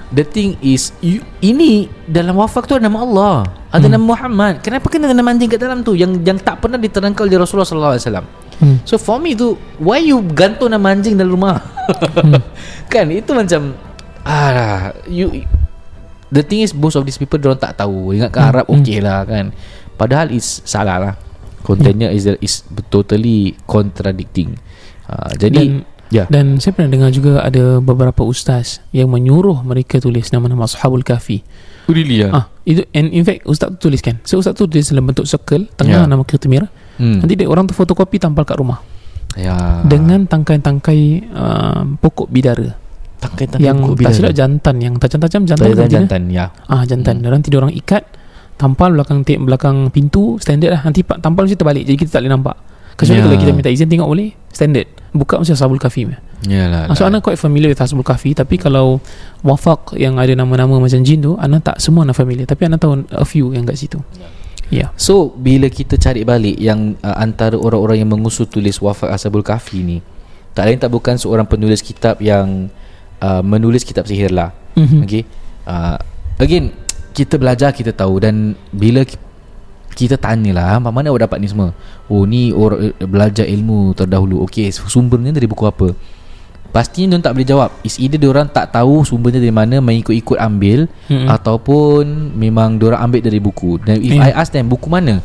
The 0.08 0.22
thing 0.22 0.54
is 0.60 0.94
you, 1.00 1.20
Ini 1.38 1.90
Dalam 2.06 2.36
wafak 2.36 2.64
tu 2.64 2.78
ada 2.78 2.86
nama 2.86 3.02
Allah 3.02 3.36
Ada 3.68 3.84
Hmm. 3.84 3.92
nama 3.92 4.04
Muhammad. 4.06 4.62
Kenapa 4.62 4.86
kena 4.86 5.10
ada 5.10 5.18
nama 5.18 5.34
anjing 5.34 5.50
kat 5.50 5.58
dalam 5.58 5.82
tu? 5.82 5.92
Yang 5.92 6.22
yang 6.22 6.38
tak 6.38 6.62
pernah 6.62 6.78
diterangkan 6.78 7.26
oleh 7.26 7.34
Rasulullah 7.36 7.66
SAW 7.66 8.22
hmm. 8.62 8.86
So 8.86 8.94
for 8.96 9.18
me 9.18 9.34
tu 9.34 9.58
Why 9.76 9.98
you 10.00 10.22
gantung 10.22 10.70
nama 10.70 10.94
anjing 10.94 11.18
dalam 11.18 11.34
rumah? 11.34 11.58
Hmm. 12.14 12.38
Kan 12.92 13.10
itu 13.10 13.34
macam 13.34 13.74
ah, 14.22 14.94
you, 15.04 15.42
The 16.30 16.40
thing 16.40 16.62
is 16.62 16.70
Most 16.70 16.94
of 16.94 17.02
these 17.02 17.16
people 17.16 17.36
Diorang 17.36 17.58
tak 17.58 17.74
tahu. 17.74 18.14
Ingat 18.14 18.30
ke 18.30 18.38
Hmm, 18.38 18.48
Arab 18.48 18.64
hmm. 18.70 18.74
okey 18.78 18.98
lah 19.02 19.26
kan? 19.26 19.50
Padahal 19.94 20.30
is 20.30 20.62
salah 20.62 20.98
lah 20.98 21.14
Kontennya 21.64 22.12
is, 22.12 22.28
is 22.38 22.60
totally 22.86 23.56
contradicting. 23.64 24.60
Uh, 25.08 25.32
jadi 25.34 25.56
Dan 25.56 25.68
ya. 26.08 26.24
Dan 26.28 26.60
saya 26.60 26.76
pernah 26.76 26.92
dengar 26.92 27.10
juga 27.10 27.40
ada 27.40 27.80
beberapa 27.80 28.20
ustaz 28.22 28.84
yang 28.92 29.08
menyuruh 29.08 29.64
mereka 29.64 29.96
tulis 29.96 30.28
nama-nama 30.28 30.68
Ashabul 30.68 31.00
Kahfi. 31.00 31.40
Really 31.84 32.20
ya. 32.20 32.28
Ah, 32.30 32.44
itu 32.62 32.84
and 32.92 33.10
in 33.10 33.24
fact 33.24 33.44
ustaz 33.44 33.72
tu 33.74 33.88
tuliskan. 33.88 34.20
So 34.22 34.38
ustaz 34.38 34.54
tu 34.54 34.64
tulis 34.64 34.84
dalam 34.86 35.04
bentuk 35.04 35.24
circle, 35.24 35.68
tengah 35.74 36.04
Ya. 36.04 36.08
nama 36.08 36.20
kereta 36.22 36.46
merah. 36.46 36.68
Hmm. 36.96 37.20
Nanti 37.20 37.34
dia 37.34 37.48
orang 37.48 37.64
tu 37.64 37.72
fotokopi 37.72 38.16
tampal 38.16 38.44
kat 38.44 38.56
rumah 38.56 38.78
Ya. 39.34 39.82
dengan 39.82 40.30
tangkai-tangkai 40.30 41.00
uh, 41.34 41.82
pokok 41.98 42.30
bidara 42.30 42.70
tangkai-tangkai 43.18 43.66
yang 43.66 43.82
tak 43.82 43.96
bidara. 43.98 44.14
silap 44.14 44.32
jantan 44.32 44.76
yang 44.78 44.94
tajam-tajam 44.94 45.42
jantan 45.42 45.66
Jantan, 45.66 45.74
kan 45.74 45.90
jantan, 45.90 46.22
jantan 46.22 46.22
ya. 46.30 46.44
ah 46.70 46.82
jantan 46.86 47.14
Hmm. 47.18 47.24
hmm. 47.24 47.32
nanti 47.34 47.46
dia 47.50 47.58
orang 47.58 47.74
ikat 47.74 48.04
tampal 48.54 48.94
belakang 48.94 49.26
tip 49.26 49.38
belakang 49.42 49.90
pintu 49.90 50.38
standard 50.38 50.70
lah 50.78 50.80
nanti 50.82 51.02
pa- 51.02 51.18
tampal 51.18 51.44
mesti 51.44 51.58
terbalik 51.58 51.82
jadi 51.84 51.96
kita 51.98 52.10
tak 52.14 52.20
boleh 52.22 52.32
nampak 52.32 52.56
kecuali 52.94 53.18
Ya. 53.18 53.24
kalau 53.26 53.38
kita 53.42 53.50
minta 53.50 53.70
izin 53.70 53.90
tengok 53.90 54.06
boleh 54.06 54.30
standard 54.54 54.86
buka 55.10 55.42
mesti 55.42 55.54
Ashabul 55.54 55.82
Kahfi 55.82 56.06
punya. 56.06 56.18
Yalah. 56.46 56.90
Ah, 56.90 56.94
so 56.94 57.02
Ana 57.02 57.18
quite 57.18 57.34
familiar 57.34 57.70
with 57.70 57.78
Ashabul 57.78 58.06
Kahfi 58.06 58.34
tapi 58.34 58.54
kalau 58.54 59.02
wafak 59.42 59.98
yang 59.98 60.14
ada 60.18 60.30
nama-nama 60.34 60.78
macam 60.78 61.00
jin 61.02 61.18
tu 61.18 61.34
Ana 61.34 61.58
tak 61.58 61.82
semua 61.82 62.06
Ana 62.06 62.14
familiar 62.14 62.46
tapi 62.46 62.66
Ana 62.66 62.78
tahu 62.78 63.02
a 63.10 63.26
few 63.26 63.50
yang 63.50 63.66
kat 63.66 63.74
situ 63.74 63.98
ya 64.70 64.86
yeah. 64.86 64.88
So 64.94 65.30
bila 65.30 65.66
kita 65.66 65.98
cari 65.98 66.22
balik 66.22 66.54
yang 66.54 66.94
uh, 67.02 67.16
antara 67.18 67.58
orang-orang 67.58 68.06
yang 68.06 68.10
mengusut 68.10 68.46
tulis 68.46 68.78
wafat 68.78 69.10
Ashabul 69.10 69.42
Kahfi 69.42 69.82
ni 69.82 69.98
tak 70.54 70.70
lain 70.70 70.78
tak 70.78 70.94
bukan 70.94 71.18
seorang 71.18 71.50
penulis 71.50 71.82
kitab 71.82 72.22
yang 72.22 72.70
uh, 73.18 73.42
menulis 73.42 73.82
kitab 73.82 74.06
sihir 74.06 74.30
lah. 74.30 74.54
mm-hmm. 74.78 75.02
Okay 75.02 75.22
uh, 75.66 75.98
Again 76.38 76.70
Kita 77.14 77.38
belajar 77.38 77.70
kita 77.70 77.94
tahu. 77.94 78.18
Dan 78.18 78.34
bila 78.68 79.06
ki- 79.06 79.22
kita 79.94 80.18
tanyalah 80.18 80.82
Mak 80.82 80.90
mana 80.90 81.14
awak 81.14 81.30
dapat 81.30 81.38
ni 81.38 81.46
semua? 81.46 81.70
Oh 82.10 82.26
ni 82.26 82.50
orang 82.50 82.90
eh, 82.90 83.06
belajar 83.06 83.46
ilmu 83.46 83.94
terdahulu. 83.94 84.42
Okay 84.44 84.68
sumbernya 84.68 85.30
dari 85.30 85.46
buku 85.46 85.62
apa? 85.64 85.94
Pastinya 86.74 87.14
dia 87.14 87.30
tak 87.30 87.38
boleh 87.38 87.46
jawab. 87.46 87.70
Is 87.86 88.02
either 88.02 88.18
orang 88.26 88.50
tak 88.50 88.74
tahu 88.74 89.06
sumbernya 89.06 89.38
dari 89.38 89.54
mana 89.54 89.78
Mengikut-ikut 89.78 90.34
ambil 90.34 90.90
Mm-mm. 91.06 91.30
Ataupun 91.30 92.34
Memang 92.34 92.82
orang 92.82 93.06
ambil 93.06 93.22
dari 93.22 93.38
buku. 93.38 93.78
Dan 93.78 94.02
if 94.02 94.10
Yeah. 94.10 94.26
I 94.26 94.34
ask 94.34 94.50
them 94.50 94.66
Buku 94.66 94.90
mana? 94.90 95.22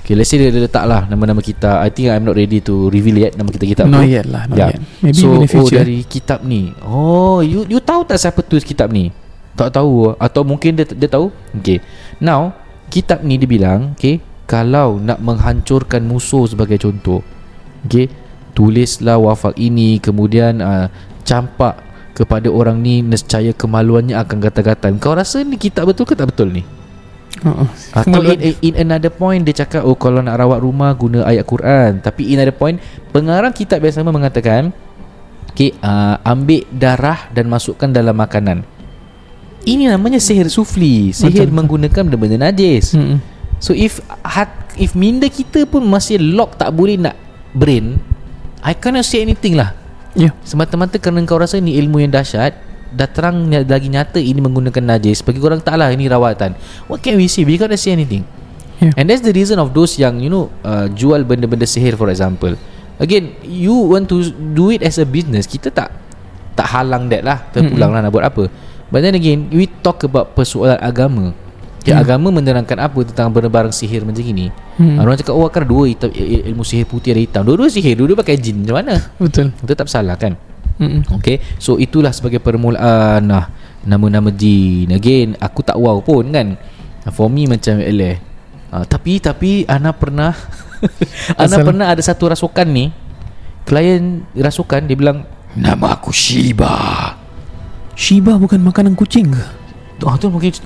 Okay 0.00 0.16
let's 0.16 0.32
say 0.32 0.40
dia, 0.40 0.48
dia 0.48 0.64
letak 0.64 0.88
lah 0.88 1.04
Nama-nama 1.04 1.44
kita. 1.44 1.84
I 1.84 1.92
think 1.92 2.08
I'm 2.08 2.24
not 2.24 2.32
ready 2.32 2.64
to 2.64 2.88
reveal 2.88 3.20
yet 3.20 3.36
Nama 3.36 3.44
kita-kita 3.44 3.84
not 3.84 4.00
apa 4.00 4.08
yet 4.08 4.24
lah 4.24 4.48
not 4.48 4.56
Yeah. 4.56 4.70
yet. 4.72 4.80
Maybe 5.04 5.20
so, 5.20 5.36
in 5.36 5.44
the 5.44 5.50
future. 5.52 5.76
Oh 5.76 5.84
dari 5.84 5.98
kitab 6.08 6.40
ni. 6.40 6.72
Oh 6.80 7.44
you 7.44 7.68
you 7.68 7.84
tahu 7.84 8.08
tak 8.08 8.16
siapa 8.16 8.40
tulis 8.40 8.64
kitab 8.64 8.88
ni 8.88 9.12
Tak 9.58 9.74
tahu. 9.74 10.14
Atau 10.22 10.46
mungkin 10.46 10.78
dia, 10.78 10.86
dia 10.86 11.10
tahu? 11.10 11.34
Okay 11.58 11.82
Now 12.22 12.54
Kitab 12.88 13.26
ni 13.26 13.36
dia 13.36 13.50
bilang 13.50 13.98
Okay 13.98 14.22
Kalau 14.46 15.02
nak 15.02 15.18
menghancurkan 15.18 16.06
musuh 16.06 16.46
sebagai 16.46 16.78
contoh 16.78 17.26
Okay 17.82 18.06
Tulislah 18.54 19.18
wafak 19.18 19.58
ini 19.58 19.98
Kemudian 19.98 20.62
uh, 20.62 20.86
Campak 21.26 21.82
kepada 22.14 22.46
orang 22.48 22.78
ni 22.78 23.02
Nescaya 23.02 23.50
kemaluannya 23.50 24.14
akan 24.14 24.38
gatal-gatal 24.38 24.94
Kau 25.02 25.18
rasa 25.18 25.42
ni 25.42 25.58
kitab 25.58 25.90
betul 25.90 26.06
ke 26.06 26.14
tak 26.14 26.30
betul 26.30 26.54
ni? 26.54 26.62
uh-uh. 27.42 27.66
Atau 27.92 28.22
Kemaluan- 28.22 28.38
in, 28.40 28.54
in 28.62 28.74
another 28.78 29.10
point 29.10 29.42
Dia 29.42 29.66
cakap 29.66 29.82
Oh 29.82 29.98
kalau 29.98 30.22
nak 30.22 30.38
rawat 30.38 30.62
rumah 30.62 30.94
Guna 30.94 31.26
ayat 31.26 31.42
Quran. 31.42 31.98
Tapi 31.98 32.30
in 32.30 32.38
another 32.38 32.54
point 32.54 32.78
Pengarang 33.10 33.50
kitab 33.50 33.82
yang 33.82 33.94
sama 33.94 34.14
mengatakan 34.14 34.70
Okay 35.50 35.74
uh, 35.82 36.22
Ambil 36.22 36.62
darah 36.70 37.26
Dan 37.34 37.50
masukkan 37.50 37.90
dalam 37.90 38.14
makanan 38.14 38.77
Ini 39.68 39.92
namanya 39.92 40.16
sihir 40.16 40.48
sufli. 40.48 41.12
Sihir 41.12 41.44
Betul. 41.44 41.56
menggunakan 41.56 42.02
benda-benda 42.08 42.48
najis. 42.48 42.96
Mm-mm. 42.96 43.20
So 43.60 43.76
if 43.76 44.00
hat, 44.24 44.68
If 44.78 44.94
minda 44.94 45.26
kita 45.26 45.66
pun 45.66 45.82
Masih 45.84 46.22
lock 46.22 46.56
tak 46.56 46.70
boleh 46.72 46.94
nak 46.96 47.18
Brain 47.52 47.98
I 48.58 48.74
cannot 48.74 49.06
say 49.06 49.22
anything 49.22 49.54
lah. 49.58 49.74
Yeah 50.14 50.34
Semata-mata 50.46 50.98
kerana 50.98 51.22
kau 51.26 51.38
rasa 51.38 51.58
ni 51.58 51.74
ilmu 51.78 51.98
yang 52.02 52.14
dahsyat 52.14 52.54
Dah 52.88 53.04
terang 53.10 53.52
lagi 53.52 53.92
nyata 53.92 54.16
ini 54.16 54.40
menggunakan 54.40 54.96
najis. 54.96 55.20
Bagi 55.20 55.36
korang 55.44 55.60
tak 55.60 55.76
lah 55.76 55.92
ini 55.92 56.08
rawatan. 56.08 56.56
What 56.88 57.04
can 57.04 57.20
we 57.20 57.28
say? 57.28 57.44
We 57.44 57.60
can't 57.60 57.76
say 57.76 57.92
anything. 57.92 58.24
Yeah. 58.80 58.96
And 58.96 59.12
that's 59.12 59.20
the 59.20 59.36
reason 59.36 59.60
of 59.60 59.76
those 59.76 60.00
yang 60.00 60.24
You 60.24 60.32
know 60.32 60.48
uh, 60.64 60.88
Jual 60.96 61.28
benda-benda 61.28 61.68
sihir 61.68 62.00
for 62.00 62.08
example. 62.08 62.56
Again 62.96 63.36
You 63.44 63.76
want 63.92 64.08
to 64.08 64.32
do 64.56 64.72
it 64.72 64.80
as 64.80 64.96
a 64.98 65.06
business 65.06 65.46
Kita 65.46 65.70
tak 65.70 65.94
Tak 66.58 66.66
halang 66.66 67.06
that 67.14 67.22
lah 67.22 67.46
Terpulang 67.54 67.94
lah 67.94 68.02
nak 68.02 68.10
buat 68.10 68.26
apa 68.26 68.50
But 68.88 69.00
then 69.00 69.12
again 69.12 69.48
We 69.48 69.68
talk 69.80 70.02
about 70.02 70.32
persoalan 70.32 70.78
agama 70.78 71.32
Ya, 71.80 71.94
Yeah. 71.94 72.04
agama 72.04 72.28
menerangkan 72.30 72.76
apa 72.76 73.00
tentang 73.02 73.32
barang-barang 73.32 73.72
sihir 73.72 74.04
macam 74.04 74.20
ini. 74.20 74.52
Hmm. 74.76 75.00
Orang 75.00 75.16
cakap 75.16 75.32
oh 75.32 75.46
akan 75.46 75.62
dua 75.64 75.88
hitam, 75.88 76.12
il- 76.12 76.44
ilmu 76.44 76.60
sihir 76.60 76.84
putih 76.84 77.16
ada 77.16 77.22
hitam. 77.22 77.40
Dua-dua 77.40 77.64
sihir, 77.66 77.96
dua-dua 77.96 78.18
pakai 78.18 78.36
jin 78.36 78.60
macam 78.60 78.76
mana? 78.76 78.94
betul 79.16 79.56
Tetap 79.58 79.88
salah 79.88 80.12
kan? 80.14 80.36
Mm-mm. 80.76 81.08
Okay 81.16 81.40
So 81.56 81.74
itulah 81.74 82.12
sebagai 82.12 82.38
permulaan 82.38 83.24
nah, 83.24 83.50
Nama-nama 83.82 84.28
jin 84.28 84.86
Again 84.90 85.34
Aku 85.36 85.58
tak 85.60 85.74
wow 85.74 85.98
pun 85.98 86.28
kan 86.28 86.54
For 87.08 87.26
me 87.26 87.48
macam 87.48 87.80
eleh 87.80 88.14
uh, 88.68 88.84
Tapi 88.84 89.18
Tapi 89.18 89.64
Ana 89.64 89.90
pernah 89.90 90.30
Ana 91.34 91.50
Asal- 91.50 91.64
pernah 91.64 91.86
ada 91.88 91.98
satu 91.98 92.28
rasukan 92.28 92.62
ni 92.64 92.94
Klien 93.64 94.22
rasukan 94.32 94.86
Dia 94.86 94.94
bilang 94.94 95.26
Nama 95.52 95.86
aku 95.90 96.14
Shiba 96.14 97.17
Shiba 97.98 98.38
bukan 98.38 98.62
makanan 98.62 98.94
kucing 98.94 99.34
ke? 99.34 99.42
Oh 100.00 100.14
tu 100.14 100.30
mungkin 100.30 100.54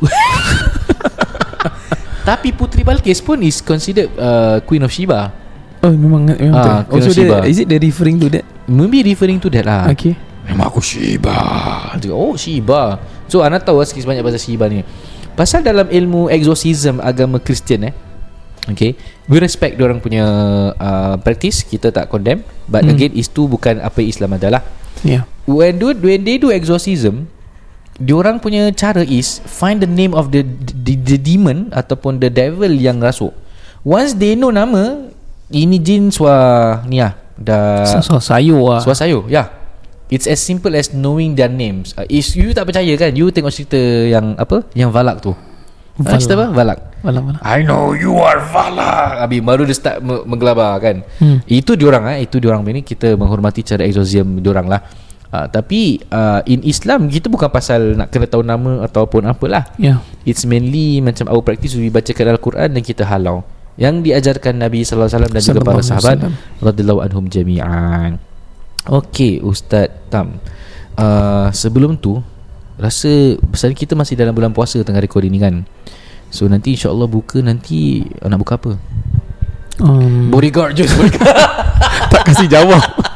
Tapi 2.23 2.53
Putri 2.53 2.85
Balkis 2.85 3.19
pun 3.19 3.41
Is 3.41 3.59
considered 3.59 4.13
uh, 4.15 4.61
Queen 4.63 4.85
of 4.85 4.93
Shiba 4.93 5.33
Oh 5.81 5.91
memang, 5.91 6.29
memang 6.29 6.55
Ah, 6.55 6.63
betul. 6.63 6.69
Oh, 6.77 6.83
Queen 6.87 7.03
of 7.03 7.15
Sheba. 7.17 7.37
dia, 7.41 7.49
is 7.49 7.59
it 7.59 7.67
they 7.67 7.81
referring 7.81 8.21
to 8.21 8.29
that? 8.29 8.45
Maybe 8.69 9.03
referring 9.03 9.41
to 9.41 9.49
that 9.51 9.65
lah 9.65 9.89
Okay. 9.91 10.15
Nama 10.45 10.69
aku 10.69 10.79
Shiba 10.79 11.35
Oh 12.07 12.37
Shiba 12.37 13.01
So 13.27 13.41
anda 13.41 13.59
tahu 13.59 13.81
lah 13.81 13.89
sikit 13.89 14.05
sebanyak 14.05 14.23
pasal 14.23 14.39
Shiba 14.39 14.69
ni 14.69 14.85
Pasal 15.33 15.65
dalam 15.65 15.89
ilmu 15.89 16.29
exorcism 16.29 17.01
agama 17.01 17.41
Kristian 17.41 17.89
eh 17.89 17.95
Okay 18.69 18.95
We 19.27 19.41
respect 19.41 19.81
orang 19.81 19.99
punya 19.99 20.23
uh, 20.71 21.17
practice 21.17 21.65
Kita 21.65 21.89
tak 21.89 22.07
condemn 22.07 22.45
But 22.69 22.85
Hmm. 22.85 22.93
again 22.93 23.17
Itu 23.17 23.49
bukan 23.49 23.81
apa 23.81 23.99
Islam 23.99 24.37
adalah 24.37 24.61
Yeah. 25.03 25.27
When 25.51 25.83
do 25.83 25.91
when 25.95 26.23
they 26.23 26.39
do 26.39 26.55
exorcism 26.55 27.27
Diorang 27.99 28.39
punya 28.39 28.71
cara 28.73 29.03
is 29.03 29.43
Find 29.45 29.83
the 29.83 29.91
name 29.91 30.15
of 30.15 30.31
the, 30.31 30.47
the, 30.83 30.95
the 30.97 31.19
demon 31.19 31.69
Ataupun 31.75 32.23
the 32.23 32.31
devil 32.31 32.71
yang 32.71 33.03
rasuk 33.03 33.35
Once 33.83 34.15
they 34.17 34.39
know 34.39 34.55
nama 34.55 35.11
Ini 35.51 35.77
jin 35.83 36.09
swa 36.15 36.81
Ni 36.87 37.03
lah 37.03 37.19
Dah 37.37 37.83
so 38.01 38.23
sayur 38.23 38.63
lah. 38.63 38.81
Suara 38.81 38.97
sayur 38.97 39.27
Ya 39.27 39.51
It's 40.13 40.29
as 40.31 40.39
simple 40.39 40.77
as 40.77 40.93
knowing 40.95 41.35
their 41.35 41.51
names 41.51 41.97
uh, 41.99 42.07
If 42.07 42.37
you 42.39 42.55
tak 42.55 42.71
percaya 42.71 42.95
kan 42.95 43.11
You 43.17 43.35
tengok 43.35 43.51
cerita 43.51 43.81
yang 44.07 44.39
Apa 44.39 44.63
Yang 44.73 44.91
Valak 44.95 45.17
tu 45.21 45.33
Valak. 45.99 46.07
Valak. 46.07 46.21
Cerita 46.23 46.35
apa 46.39 46.47
Valak 46.55 46.79
Malam 47.03 47.23
malam. 47.29 47.41
I 47.43 47.61
know 47.61 47.93
you 47.93 48.15
are 48.17 48.39
Valak 48.41 49.21
Habis 49.21 49.41
baru 49.41 49.63
dia 49.63 49.75
start 49.75 49.99
me- 49.99 50.23
menggelabar 50.25 50.79
kan 50.79 51.03
Hmm. 51.19 51.43
Itu 51.45 51.75
diorang 51.75 52.07
eh 52.09 52.23
Itu 52.23 52.39
diorang 52.39 52.63
ini 52.65 52.81
Kita 52.81 53.13
menghormati 53.13 53.61
cara 53.61 53.83
exorcism 53.83 54.39
diorang 54.39 54.67
lah 54.67 54.81
uh, 55.29 55.47
Tapi 55.47 55.99
uh, 56.07 56.41
In 56.45 56.63
Islam 56.63 57.07
Kita 57.07 57.27
bukan 57.27 57.47
pasal 57.49 57.95
Nak 57.97 58.09
kena 58.09 58.25
tahu 58.25 58.41
nama 58.41 58.83
Ataupun 58.83 59.23
apalah 59.25 59.67
Yeah. 59.75 59.99
It's 60.23 60.43
mainly 60.43 60.99
Macam 60.99 61.27
our 61.27 61.41
practice 61.41 61.75
We 61.75 61.91
bacakan 61.91 62.33
Al-Quran 62.33 62.71
Dan 62.71 62.83
kita 62.83 63.03
halau 63.03 63.43
Yang 63.75 63.95
diajarkan 64.03 64.55
Nabi 64.57 64.81
SAW 64.81 65.11
Dan 65.27 65.41
juga 65.41 65.61
para 65.61 65.81
sahabat 65.81 66.23
radhiyallahu 66.61 67.01
anhum 67.01 67.25
jami'an. 67.25 68.21
Okey, 68.85 69.41
Ustaz 69.41 69.89
Tam. 70.07 70.37
Uh, 70.93 71.49
sebelum 71.51 71.95
tu 71.95 72.21
rasa 72.75 73.09
pasal 73.47 73.73
kita 73.73 73.95
masih 73.95 74.13
dalam 74.13 74.31
bulan 74.31 74.51
puasa 74.51 74.77
tengah 74.83 74.99
recording 74.99 75.31
ni 75.31 75.39
kan. 75.39 75.63
So 76.33 76.49
nanti 76.49 76.73
insya-Allah 76.73 77.07
buka 77.13 77.45
nanti 77.45 78.01
uh, 78.25 78.29
nak 78.33 78.41
buka 78.41 78.57
apa? 78.57 78.73
Um, 79.85 80.33
Bodyguard 80.33 80.81
je. 80.81 80.89
Tak 82.13 82.29
kasih 82.29 82.49
jawab. 82.49 82.81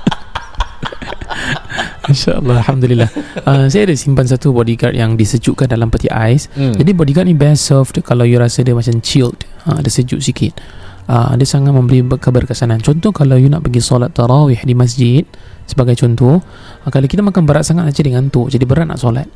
InsyaAllah 2.07 2.63
Alhamdulillah. 2.63 3.11
Uh, 3.43 3.67
Saya 3.67 3.91
ada 3.91 3.95
simpan 3.99 4.27
satu 4.31 4.55
bodyguard 4.55 4.95
Yang 4.95 5.11
disejukkan 5.19 5.67
dalam 5.67 5.91
peti 5.91 6.07
ais. 6.07 6.47
Hmm. 6.55 6.75
Jadi 6.79 6.91
bodyguard 6.95 7.27
ni 7.27 7.35
best 7.35 7.67
served 7.67 7.99
Kalau 8.07 8.23
you 8.23 8.39
rasa 8.39 8.63
dia 8.63 8.73
macam 8.79 9.03
chilled. 9.03 9.43
Uh, 9.67 9.83
Ada 9.83 9.91
sejuk 9.91 10.23
sikit. 10.23 10.55
Uh, 11.11 11.35
Dia 11.35 11.47
sangat 11.47 11.75
memberi 11.75 12.07
ber- 12.07 12.19
keberkesanan 12.23 12.79
Contoh 12.83 13.11
kalau 13.11 13.39
you 13.39 13.51
nak 13.51 13.67
pergi 13.67 13.83
solat 13.83 14.15
tarawih 14.15 14.59
di 14.63 14.75
masjid 14.75 15.23
Sebagai 15.67 15.99
contoh 15.99 16.43
uh, 16.43 16.91
Kalau 16.91 17.07
kita 17.11 17.23
makan 17.27 17.43
berat 17.47 17.67
sangat 17.67 17.91
Nanti 17.91 18.07
dia 18.07 18.15
ngantuk. 18.15 18.55
Jadi 18.55 18.65
berat 18.67 18.87
nak 18.87 19.03
solat 19.03 19.27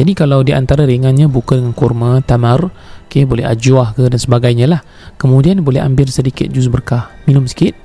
jadi 0.00 0.16
kalau 0.16 0.40
di 0.40 0.56
antara 0.56 0.88
ringannya 0.88 1.28
buka 1.28 1.60
dengan 1.60 1.76
kurma, 1.76 2.24
tamar, 2.24 2.72
okay, 3.04 3.28
boleh 3.28 3.44
ajwah 3.44 3.92
ke 3.92 4.08
dan 4.08 4.16
sebagainya 4.16 4.64
lah. 4.64 4.80
Kemudian 5.20 5.60
boleh 5.60 5.84
ambil 5.84 6.08
sedikit 6.08 6.48
jus 6.48 6.72
berkah, 6.72 7.12
minum 7.28 7.44
sikit. 7.44 7.76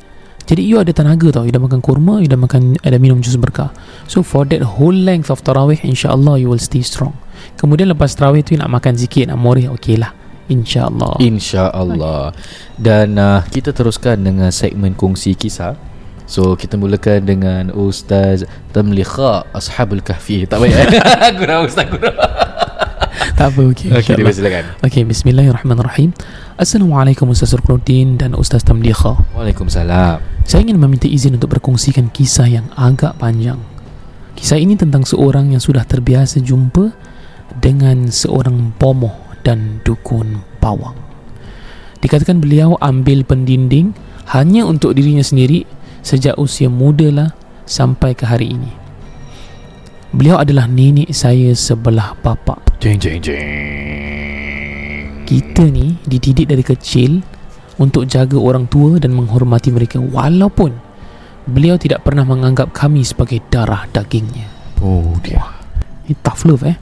Jadi 0.48 0.64
you 0.64 0.80
ada 0.80 0.96
tenaga 0.96 1.28
tau, 1.28 1.44
you 1.44 1.52
dah 1.52 1.60
makan 1.60 1.84
kurma, 1.84 2.24
you 2.24 2.32
dah 2.32 2.40
makan 2.40 2.80
ada 2.88 2.96
minum 3.04 3.20
jus 3.20 3.36
berkah. 3.36 3.76
So 4.08 4.24
for 4.24 4.48
that 4.48 4.64
whole 4.64 4.96
length 4.96 5.28
of 5.28 5.44
tarawih, 5.44 5.84
insyaAllah 5.84 6.40
you 6.40 6.48
will 6.48 6.64
stay 6.64 6.80
strong. 6.88 7.12
Kemudian 7.60 7.92
lepas 7.92 8.16
tarawih 8.16 8.48
tu 8.48 8.56
you 8.56 8.64
nak 8.64 8.72
makan 8.72 8.96
sikit, 8.96 9.28
nak 9.28 9.36
morih, 9.36 9.68
okey 9.76 10.00
lah. 10.00 10.16
InsyaAllah 10.46 11.18
InsyaAllah 11.26 12.30
Dan 12.78 13.18
uh, 13.18 13.42
kita 13.50 13.74
teruskan 13.74 14.22
dengan 14.22 14.54
segmen 14.54 14.94
kongsi 14.94 15.34
kisah 15.34 15.74
So 16.26 16.58
kita 16.58 16.74
mulakan 16.74 17.22
dengan 17.30 17.64
Ustaz 17.70 18.46
Tamlikha 18.74 19.46
Ashabul 19.54 20.02
Kahfi. 20.02 20.50
Tak 20.50 20.58
payah 20.58 20.78
eh? 20.82 20.90
Gurau 21.38 21.70
Ustaz 21.70 21.86
gurau. 21.90 22.14
Tak 23.36 23.52
apa 23.52 23.68
okay, 23.68 23.92
Okay, 23.92 24.16
insyaAllah. 24.16 24.32
silakan. 24.32 24.66
Okay, 24.80 25.04
Bismillahirrahmanirrahim. 25.04 26.16
Assalamualaikum 26.56 27.28
Ustaz 27.36 27.52
Ruknuddin 27.52 28.16
dan 28.16 28.32
Ustaz 28.32 28.64
Tamlikha. 28.64 29.12
Waalaikumsalam. 29.36 30.24
Saya 30.48 30.64
ingin 30.64 30.80
meminta 30.80 31.04
izin 31.04 31.36
untuk 31.36 31.52
berkongsikan 31.52 32.08
kisah 32.16 32.48
yang 32.48 32.72
agak 32.80 33.20
panjang. 33.20 33.60
Kisah 34.36 34.60
ini 34.60 34.76
tentang 34.76 35.08
seorang 35.08 35.56
yang 35.56 35.64
sudah 35.64 35.88
terbiasa 35.88 36.44
jumpa 36.44 36.92
Dengan 37.56 38.12
seorang 38.12 38.76
pomoh 38.76 39.16
dan 39.48 39.80
dukun 39.88 40.44
pawang 40.60 40.96
Dikatakan 42.04 42.44
beliau 42.44 42.76
ambil 42.84 43.24
pendinding 43.24 43.96
Hanya 44.36 44.68
untuk 44.68 44.92
dirinya 44.92 45.24
sendiri 45.24 45.64
Sejak 46.06 46.38
usia 46.38 46.70
muda 46.70 47.10
lah 47.10 47.30
Sampai 47.66 48.14
ke 48.14 48.30
hari 48.30 48.54
ini 48.54 48.70
Beliau 50.14 50.38
adalah 50.38 50.70
nenek 50.70 51.10
saya 51.10 51.50
sebelah 51.58 52.14
bapa 52.22 52.62
Jeng 52.78 53.02
jeng 53.02 53.18
jeng 53.26 55.26
Kita 55.26 55.66
ni 55.66 55.98
dididik 56.06 56.46
dari 56.46 56.62
kecil 56.62 57.26
untuk 57.76 58.08
jaga 58.08 58.40
orang 58.40 58.68
tua 58.72 58.98
dan 59.02 59.12
menghormati 59.12 59.72
mereka 59.72 60.00
walaupun 60.00 60.72
beliau 61.46 61.76
tidak 61.76 62.08
pernah 62.08 62.24
menganggap 62.24 62.72
kami 62.72 63.06
sebagai 63.06 63.44
darah 63.52 63.86
dagingnya. 63.92 64.48
Oh 64.82 65.16
dia 65.22 65.44
Ini 66.06 66.16
tough 66.24 66.46
love 66.48 66.66
eh. 66.66 66.78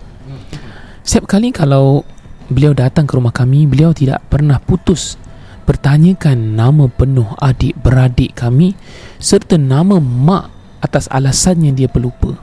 Setiap 1.04 1.28
kali 1.28 1.52
kalau 1.52 2.04
beliau 2.48 2.72
datang 2.72 3.08
ke 3.08 3.14
rumah 3.16 3.36
kami, 3.36 3.68
beliau 3.68 3.92
tidak 3.92 4.24
pernah 4.28 4.60
putus 4.60 5.20
bertanyakan 5.64 6.56
nama 6.56 6.92
penuh 6.92 7.28
adik-beradik 7.40 8.36
kami 8.36 8.76
serta 9.18 9.56
nama 9.56 10.00
mak 10.00 10.52
atas 10.84 11.08
alasannya 11.08 11.72
dia 11.72 11.88
pelupa. 11.88 12.36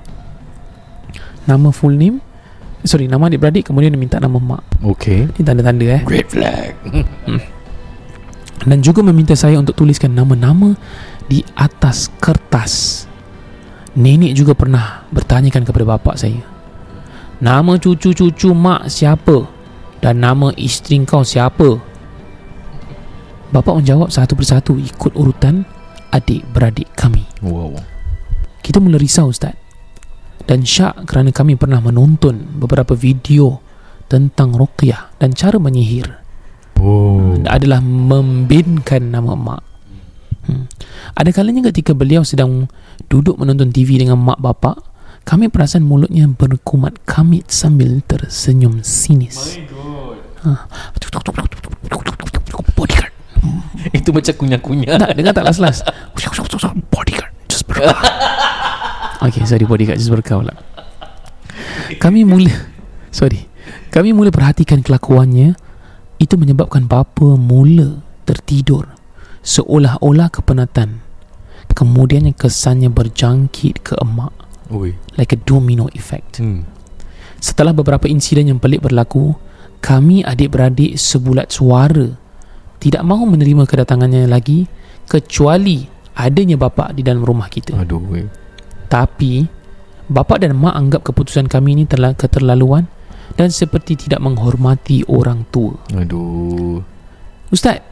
Nama 1.45 1.69
full 1.73 1.97
name, 1.97 2.21
sorry, 2.85 3.09
nama 3.09 3.29
adik-beradik 3.29 3.69
kemudian 3.69 3.93
dia 3.93 4.01
minta 4.01 4.17
nama 4.21 4.37
mak. 4.37 4.63
Okay 4.81 5.29
Ini 5.37 5.43
tanda-tanda 5.45 5.85
eh. 5.89 6.03
Red 6.05 6.29
flag 6.33 6.73
dan 8.65 8.85
juga 8.85 9.01
meminta 9.01 9.33
saya 9.33 9.57
untuk 9.57 9.77
tuliskan 9.77 10.13
nama-nama 10.13 10.77
di 11.31 11.41
atas 11.57 12.13
kertas. 12.21 13.07
Nenek 13.97 14.37
juga 14.37 14.53
pernah 14.53 15.09
bertanyakan 15.11 15.65
kepada 15.65 15.85
bapa 15.97 16.13
saya. 16.15 16.45
Nama 17.41 17.81
cucu-cucu 17.81 18.53
mak 18.53 18.93
siapa? 18.93 19.49
Dan 20.01 20.21
nama 20.21 20.53
isteri 20.57 21.01
kau 21.09 21.25
siapa? 21.25 21.81
Bapa 23.51 23.75
menjawab 23.75 24.15
satu 24.15 24.39
persatu 24.39 24.79
ikut 24.79 25.13
urutan 25.19 25.67
adik-beradik 26.15 26.91
kami. 26.95 27.27
Wow 27.43 27.79
Kita 28.63 28.79
mula 28.79 28.99
risau 28.99 29.31
Ustaz. 29.31 29.59
Dan 30.47 30.67
syak 30.67 31.07
kerana 31.07 31.31
kami 31.31 31.55
pernah 31.55 31.79
menonton 31.79 32.59
beberapa 32.59 32.95
video 32.99 33.63
tentang 34.11 34.55
ruqyah 34.57 35.15
dan 35.23 35.31
cara 35.31 35.63
menyihir 35.63 36.11
Oh 36.81 37.21
adalah 37.47 37.81
membinkan 37.85 39.11
nama 39.11 39.33
mak. 39.37 39.63
Hmm. 40.49 40.67
Ada 41.15 41.31
kalanya 41.31 41.69
ketika 41.71 41.93
beliau 41.93 42.25
sedang 42.25 42.69
duduk 43.07 43.37
menonton 43.37 43.71
TV 43.71 44.01
dengan 44.01 44.19
mak 44.21 44.41
bapak, 44.41 44.81
kami 45.29 45.53
perasan 45.53 45.85
mulutnya 45.85 46.27
berkumat 46.27 46.97
kamit 47.05 47.49
sambil 47.53 48.01
tersenyum 48.05 48.81
sinis. 48.81 49.61
Ha. 50.41 50.67
Bodyguard. 52.75 53.10
Itu 53.99 54.13
macam 54.13 54.35
kunyah-kunyah 54.37 54.97
Tak, 55.01 55.11
dengar 55.17 55.33
tak 55.33 55.45
las-las. 55.49 55.81
Bodyguard. 56.93 57.33
Just 57.49 57.65
berkau. 57.67 57.91
Okay, 59.21 59.45
sorry 59.45 59.69
bodyguard. 59.69 60.01
Just 60.01 60.09
berkau 60.09 60.41
lah. 60.41 60.57
Kami 62.01 62.25
mula... 62.25 62.49
Sorry. 63.13 63.45
Kami 63.93 64.17
mula 64.17 64.33
perhatikan 64.33 64.81
kelakuannya. 64.81 65.61
Itu 66.17 66.41
menyebabkan 66.41 66.89
bapa 66.89 67.37
mula 67.37 68.01
tertidur. 68.25 68.89
Seolah-olah 69.45 70.33
kepenatan. 70.33 71.05
Kemudiannya 71.69 72.33
kesannya 72.33 72.89
berjangkit 72.89 73.85
ke 73.85 73.95
emak. 74.01 74.33
Oi 74.73 74.97
Like 75.21 75.37
a 75.37 75.39
domino 75.39 75.93
effect. 75.93 76.41
hmm. 76.41 76.65
Setelah 77.45 77.77
beberapa 77.77 78.09
insiden 78.09 78.49
yang 78.49 78.61
pelik 78.61 78.85
berlaku, 78.85 79.37
kami 79.85 80.25
adik-beradik 80.25 80.97
sebulat 80.97 81.53
suara 81.53 82.17
tidak 82.81 83.05
mahu 83.05 83.29
menerima 83.37 83.69
kedatangannya 83.69 84.25
lagi 84.27 84.65
kecuali 85.05 85.85
adanya 86.17 86.57
bapa 86.57 86.91
di 86.97 87.05
dalam 87.05 87.23
rumah 87.23 87.47
kita. 87.47 87.77
Aduh 87.77 88.01
weh. 88.09 88.27
Tapi 88.89 89.45
bapa 90.11 90.41
dan 90.41 90.57
mak 90.59 90.75
anggap 90.75 91.07
keputusan 91.07 91.47
kami 91.47 91.79
ini 91.79 91.85
telah 91.87 92.17
keterlaluan 92.17 92.89
dan 93.39 93.53
seperti 93.53 94.09
tidak 94.09 94.25
menghormati 94.25 95.07
orang 95.07 95.47
tua. 95.53 95.77
Aduh 95.95 96.83
Ustaz, 97.53 97.85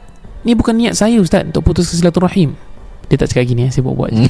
ni 0.43 0.57
bukan 0.57 0.75
niat 0.75 0.97
saya 0.97 1.21
Ustaz 1.21 1.45
untuk 1.45 1.69
putus 1.69 1.93
silaturahim. 1.93 2.57
Dia 3.07 3.17
tak 3.19 3.33
cakap 3.33 3.45
gini 3.49 3.67
ya, 3.67 3.69
saya 3.73 3.83
buat-buat 3.85 4.11
je. 4.13 4.25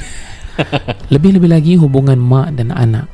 Lebih-lebih 1.14 1.50
lagi 1.50 1.72
hubungan 1.76 2.16
mak 2.16 2.56
dan 2.58 2.74
anak. 2.74 3.06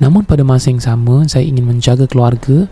Namun 0.00 0.24
pada 0.24 0.40
masa 0.40 0.72
yang 0.72 0.80
sama, 0.80 1.28
saya 1.28 1.44
ingin 1.44 1.68
menjaga 1.68 2.08
keluarga 2.08 2.64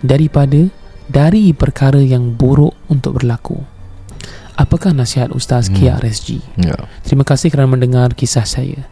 daripada 0.00 0.70
dari 1.10 1.50
perkara 1.50 1.98
yang 1.98 2.32
buruk 2.32 2.72
untuk 2.86 3.18
berlaku. 3.18 3.58
Apakah 4.54 4.92
nasihat 4.92 5.32
Ustaz 5.32 5.66
Hmm. 5.66 5.74
KRSG? 5.74 6.38
Ya 6.56 6.76
Terima 7.02 7.24
kasih 7.24 7.48
kerana 7.48 7.66
mendengar 7.66 8.12
kisah 8.12 8.44
saya. 8.44 8.86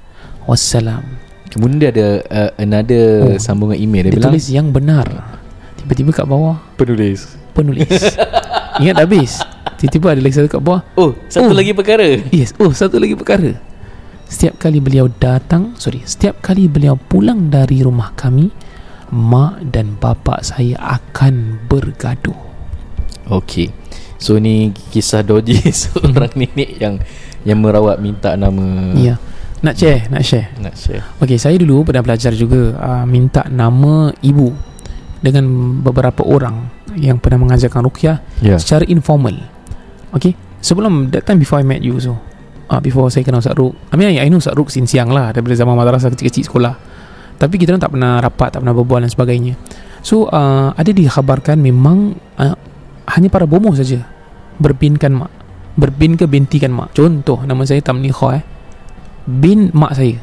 Wassalam. 0.45 1.05
Kemudian 1.49 1.79
dia 1.79 1.91
ada 1.93 2.09
uh, 2.27 2.51
Another 2.59 3.07
Oh. 3.25 3.39
sambungan 3.39 3.77
email 3.77 4.05
Dia, 4.05 4.11
Dia 4.11 4.19
bilang 4.19 4.33
tulis 4.33 4.49
yang 4.49 4.69
benar. 4.69 5.07
Tiba-tiba 5.79 6.11
kat 6.13 6.27
bawah 6.27 6.59
Penulis 6.75 7.37
penulis. 7.53 7.91
Ingat 8.83 8.97
habis? 8.99 9.43
Tiba-tiba 9.77 10.15
ada 10.15 10.21
lagi 10.21 10.35
satu 10.35 10.49
kat 10.49 10.63
bawah. 10.63 10.83
Oh 10.95 11.13
Satu 11.27 11.51
Oh. 11.51 11.57
lagi 11.57 11.71
perkara 11.73 12.07
Yes. 12.31 12.51
Oh, 12.57 12.73
satu 12.73 12.97
lagi 12.97 13.15
perkara. 13.15 13.55
Setiap 14.25 14.61
kali 14.61 14.77
beliau 14.79 15.09
datang, 15.09 15.73
sorry, 15.77 16.05
setiap 16.05 16.39
kali 16.39 16.69
beliau 16.69 17.01
pulang 17.01 17.49
dari 17.49 17.81
rumah 17.81 18.13
kami, 18.13 18.53
mak 19.13 19.73
dan 19.73 19.97
bapa 20.01 20.41
saya 20.45 20.77
akan 20.79 21.65
bergaduh. 21.69 22.37
Okay 23.29 23.69
So 24.19 24.41
ni 24.41 24.75
kisah 24.91 25.23
doji 25.23 25.61
Seorang 25.85 26.33
nenek 26.35 26.81
yang 26.81 26.99
Yang 27.47 27.59
merawat 27.61 28.01
minta 28.03 28.35
nama 28.35 28.97
Ya. 28.99 29.21
Nak 29.59 29.75
share, 29.75 30.07
nak 30.09 30.23
share. 30.23 30.49
Nak 30.59 30.75
share 30.75 31.03
Okey, 31.19 31.37
saya 31.39 31.59
dulu 31.59 31.87
pernah 31.87 32.03
belajar 32.03 32.31
juga 32.33 32.75
uh, 32.79 33.05
minta 33.05 33.47
nama 33.51 34.11
ibu 34.23 34.55
dengan 35.19 35.45
beberapa 35.83 36.23
orang 36.23 36.71
yang 36.95 37.19
pernah 37.19 37.43
mengajarkan 37.43 37.83
ruqyah 37.83 38.23
Ya 38.39 38.55
secara 38.55 38.87
informal. 38.87 39.35
Okey, 40.15 40.39
sebelum 40.63 41.11
that 41.11 41.27
time 41.27 41.43
before 41.43 41.59
I 41.59 41.67
met 41.67 41.83
you 41.83 41.99
so 41.99 42.15
uh, 42.71 42.79
before 42.79 43.11
saya 43.11 43.27
kenal 43.27 43.43
Ustaz 43.43 43.59
Ruk. 43.59 43.75
I 43.91 43.99
mean 43.99 44.15
I 44.15 44.31
know 44.31 44.39
Ustaz 44.39 44.55
Ruk 44.55 44.71
since 44.71 44.95
young 44.95 45.11
lah 45.11 45.35
daripada 45.35 45.59
zaman 45.59 45.75
madrasah 45.75 46.15
kecil-kecil 46.15 46.47
sekolah. 46.47 46.79
Tapi 47.39 47.55
kita 47.57 47.75
orang 47.75 47.83
tak 47.83 47.93
pernah 47.95 48.19
rapat, 48.19 48.49
tak 48.53 48.61
pernah 48.67 48.75
berbual 48.75 49.01
dan 49.07 49.11
sebagainya. 49.11 49.55
So 50.03 50.27
uh, 50.27 50.75
ada 50.75 50.91
dikhabarkan 50.91 51.59
memang 51.59 52.19
uh, 52.39 52.59
hanya 53.15 53.29
para 53.31 53.47
bomoh 53.47 53.73
saja 53.73 54.03
berbinkan 54.59 55.15
mak. 55.15 55.31
Berbin 55.79 56.19
ke 56.19 56.27
bintikan 56.27 56.75
mak. 56.75 56.93
Contoh 56.93 57.47
nama 57.47 57.63
saya 57.63 57.79
Tamlikha 57.79 58.43
eh. 58.43 58.45
Bin 59.25 59.71
mak 59.71 59.95
saya. 59.95 60.19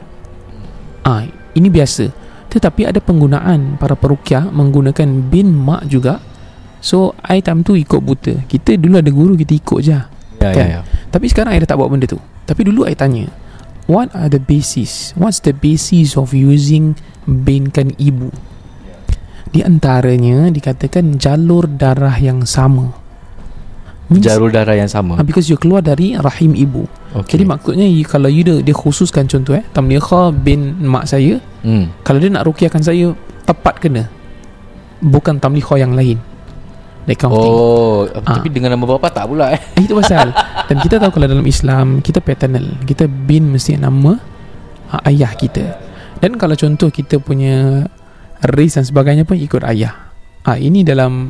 Ah, 1.08 1.24
ini 1.56 1.72
biasa. 1.72 2.12
Tetapi 2.52 2.88
ada 2.88 3.00
penggunaan 3.00 3.80
para 3.80 3.96
perukiah 3.96 4.48
menggunakan 4.52 5.08
bin 5.32 5.56
mak 5.56 5.88
juga. 5.88 6.20
So, 6.84 7.18
I 7.26 7.42
time 7.42 7.66
tu 7.66 7.74
ikut 7.74 7.98
buta. 7.98 8.46
Kita 8.46 8.78
dulu 8.78 9.02
ada 9.02 9.10
guru, 9.10 9.34
kita 9.34 9.58
ikut 9.58 9.80
je. 9.82 9.90
Ya 9.90 10.06
Kan? 10.54 10.54
ya 10.54 10.66
ya 10.78 10.82
Tapi 11.10 11.26
sekarang 11.32 11.58
I 11.58 11.60
dah 11.64 11.70
tak 11.74 11.78
buat 11.82 11.90
benda 11.90 12.06
tu. 12.06 12.20
Tapi 12.46 12.62
dulu 12.62 12.86
I 12.86 12.94
tanya, 12.94 13.26
what 13.86 14.12
are 14.14 14.30
the 14.30 14.42
basis? 14.42 15.14
What's 15.18 15.42
the 15.42 15.54
basis 15.54 16.18
of 16.18 16.34
using 16.34 16.98
binkan 17.26 17.94
ibu? 17.98 18.30
Di 19.50 19.64
antaranya 19.64 20.52
dikatakan 20.52 21.16
jalur 21.16 21.70
darah 21.70 22.18
yang 22.20 22.44
sama. 22.44 23.06
Means, 24.06 24.22
Jalur 24.22 24.54
darah 24.54 24.78
yang 24.78 24.86
sama 24.86 25.18
ah, 25.18 25.26
because 25.26 25.50
you 25.50 25.58
keluar 25.58 25.82
dari 25.82 26.14
rahim 26.14 26.54
ibu. 26.54 26.86
okay. 27.18 27.42
Jadi 27.42 27.44
maksudnya 27.50 27.90
you, 27.90 28.06
kalau 28.06 28.30
you 28.30 28.46
dia, 28.46 28.62
dia 28.62 28.76
khususkan 28.78 29.26
contoh 29.26 29.58
eh 29.58 29.66
Tamlikha 29.74 30.30
bin 30.30 30.78
mak 30.86 31.10
saya 31.10 31.42
hmm. 31.66 32.06
kalau 32.06 32.22
dia 32.22 32.30
nak 32.30 32.46
rukiahkan 32.46 32.86
saya 32.86 33.18
tepat 33.50 33.82
kena 33.82 34.06
bukan 35.02 35.42
Tamlikha 35.42 35.82
yang 35.82 35.98
lain 35.98 36.22
that 37.06 37.18
kind 37.18 37.32
of 37.32 37.40
thing. 37.40 37.54
Oh 37.54 38.02
Ah. 38.26 38.42
Tapi 38.42 38.50
dengan 38.50 38.74
nama 38.74 38.86
bapa 38.86 39.08
tak 39.14 39.30
pula 39.30 39.54
eh? 39.54 39.62
Eh, 39.78 39.86
itu 39.86 39.94
pasal. 39.94 40.34
Dan 40.70 40.82
kita 40.82 40.98
tahu 40.98 41.22
kalau 41.22 41.28
dalam 41.30 41.46
Islam 41.46 42.02
kita 42.02 42.20
paternal. 42.22 42.66
Kita 42.84 43.06
bin 43.06 43.54
mesti 43.54 43.78
nama 43.78 44.18
uh, 44.90 45.02
ayah 45.10 45.32
kita. 45.38 45.78
Dan 46.18 46.42
kalau 46.42 46.58
contoh 46.58 46.90
kita 46.90 47.22
punya 47.22 47.86
race 48.42 48.82
dan 48.82 48.86
sebagainya 48.88 49.24
pun 49.30 49.38
ikut 49.38 49.62
ayah. 49.68 50.10
Ah 50.42 50.58
ini 50.58 50.82
dalam 50.82 51.30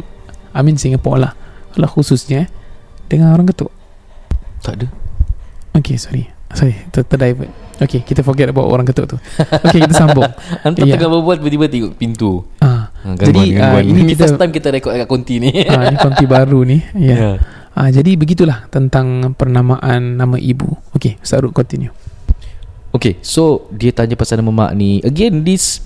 I 0.56 0.62
mean 0.64 0.80
Singapore 0.80 1.20
lah. 1.20 1.34
Lah 1.76 1.90
khususnya 1.92 2.48
Dengan 3.06 3.36
orang 3.36 3.46
ketuk. 3.52 3.70
Tak 4.64 4.82
ada. 4.82 4.88
Okay 5.76 6.00
sorry. 6.00 6.32
Sorry 6.56 6.74
ter 6.90 7.04
terdivert 7.04 7.52
Okay 7.76 8.00
kita 8.00 8.24
forget 8.24 8.48
about 8.48 8.72
orang 8.72 8.88
ketuk 8.88 9.12
tu. 9.12 9.18
Okay 9.68 9.84
kita 9.84 9.94
sambung. 9.94 10.26
Hantar 10.64 10.88
Ya. 10.88 10.96
tengah 10.96 11.12
berbual 11.12 11.38
Tiba-tiba 11.44 11.66
tengok 11.68 11.92
pintu. 12.00 12.48
Ah, 12.64 12.85
ha, 13.06 13.14
Jadi, 13.14 13.54
ah, 13.56 13.78
ini 13.78 14.02
Ini 14.02 14.12
kita- 14.12 14.26
first 14.26 14.36
time 14.36 14.50
kita 14.50 14.68
rekod 14.70 14.92
Kat 14.92 15.06
konti 15.06 15.38
ni. 15.38 15.54
Ah, 15.64 15.88
Ini 15.88 15.98
konti 15.98 16.26
baru 16.26 16.66
ni. 16.66 16.82
Ya. 16.98 16.98
Yeah. 16.98 17.18
Ya. 17.22 17.32
ah, 17.72 17.90
Jadi 17.90 18.18
begitulah 18.18 18.66
Tentang 18.68 19.32
pernamaan 19.32 20.18
nama 20.18 20.36
ibu. 20.36 20.74
Okay 20.92 21.22
Ustaz 21.22 21.46
continue. 21.52 21.94
Okay 22.90 23.22
So 23.22 23.70
dia 23.70 23.92
tanya 23.92 24.16
pasal 24.16 24.42
nama 24.42 24.50
mak 24.50 24.72
ni. 24.74 24.98
Again 25.00 25.44
this 25.44 25.86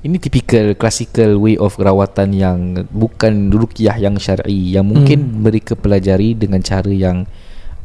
Ini 0.00 0.18
typical 0.18 0.74
Classical 0.74 1.38
way 1.38 1.54
of 1.54 1.76
rawatan 1.76 2.32
Yang 2.32 2.58
Bukan 2.88 3.48
rukiah 3.48 3.94
yang 3.94 4.18
syar'i. 4.18 4.74
Yang 4.74 4.86
mungkin 4.88 5.18
Hmm. 5.22 5.46
mereka 5.46 5.72
pelajari 5.72 6.34
Dengan 6.34 6.58
cara 6.58 6.88
yang 6.88 7.22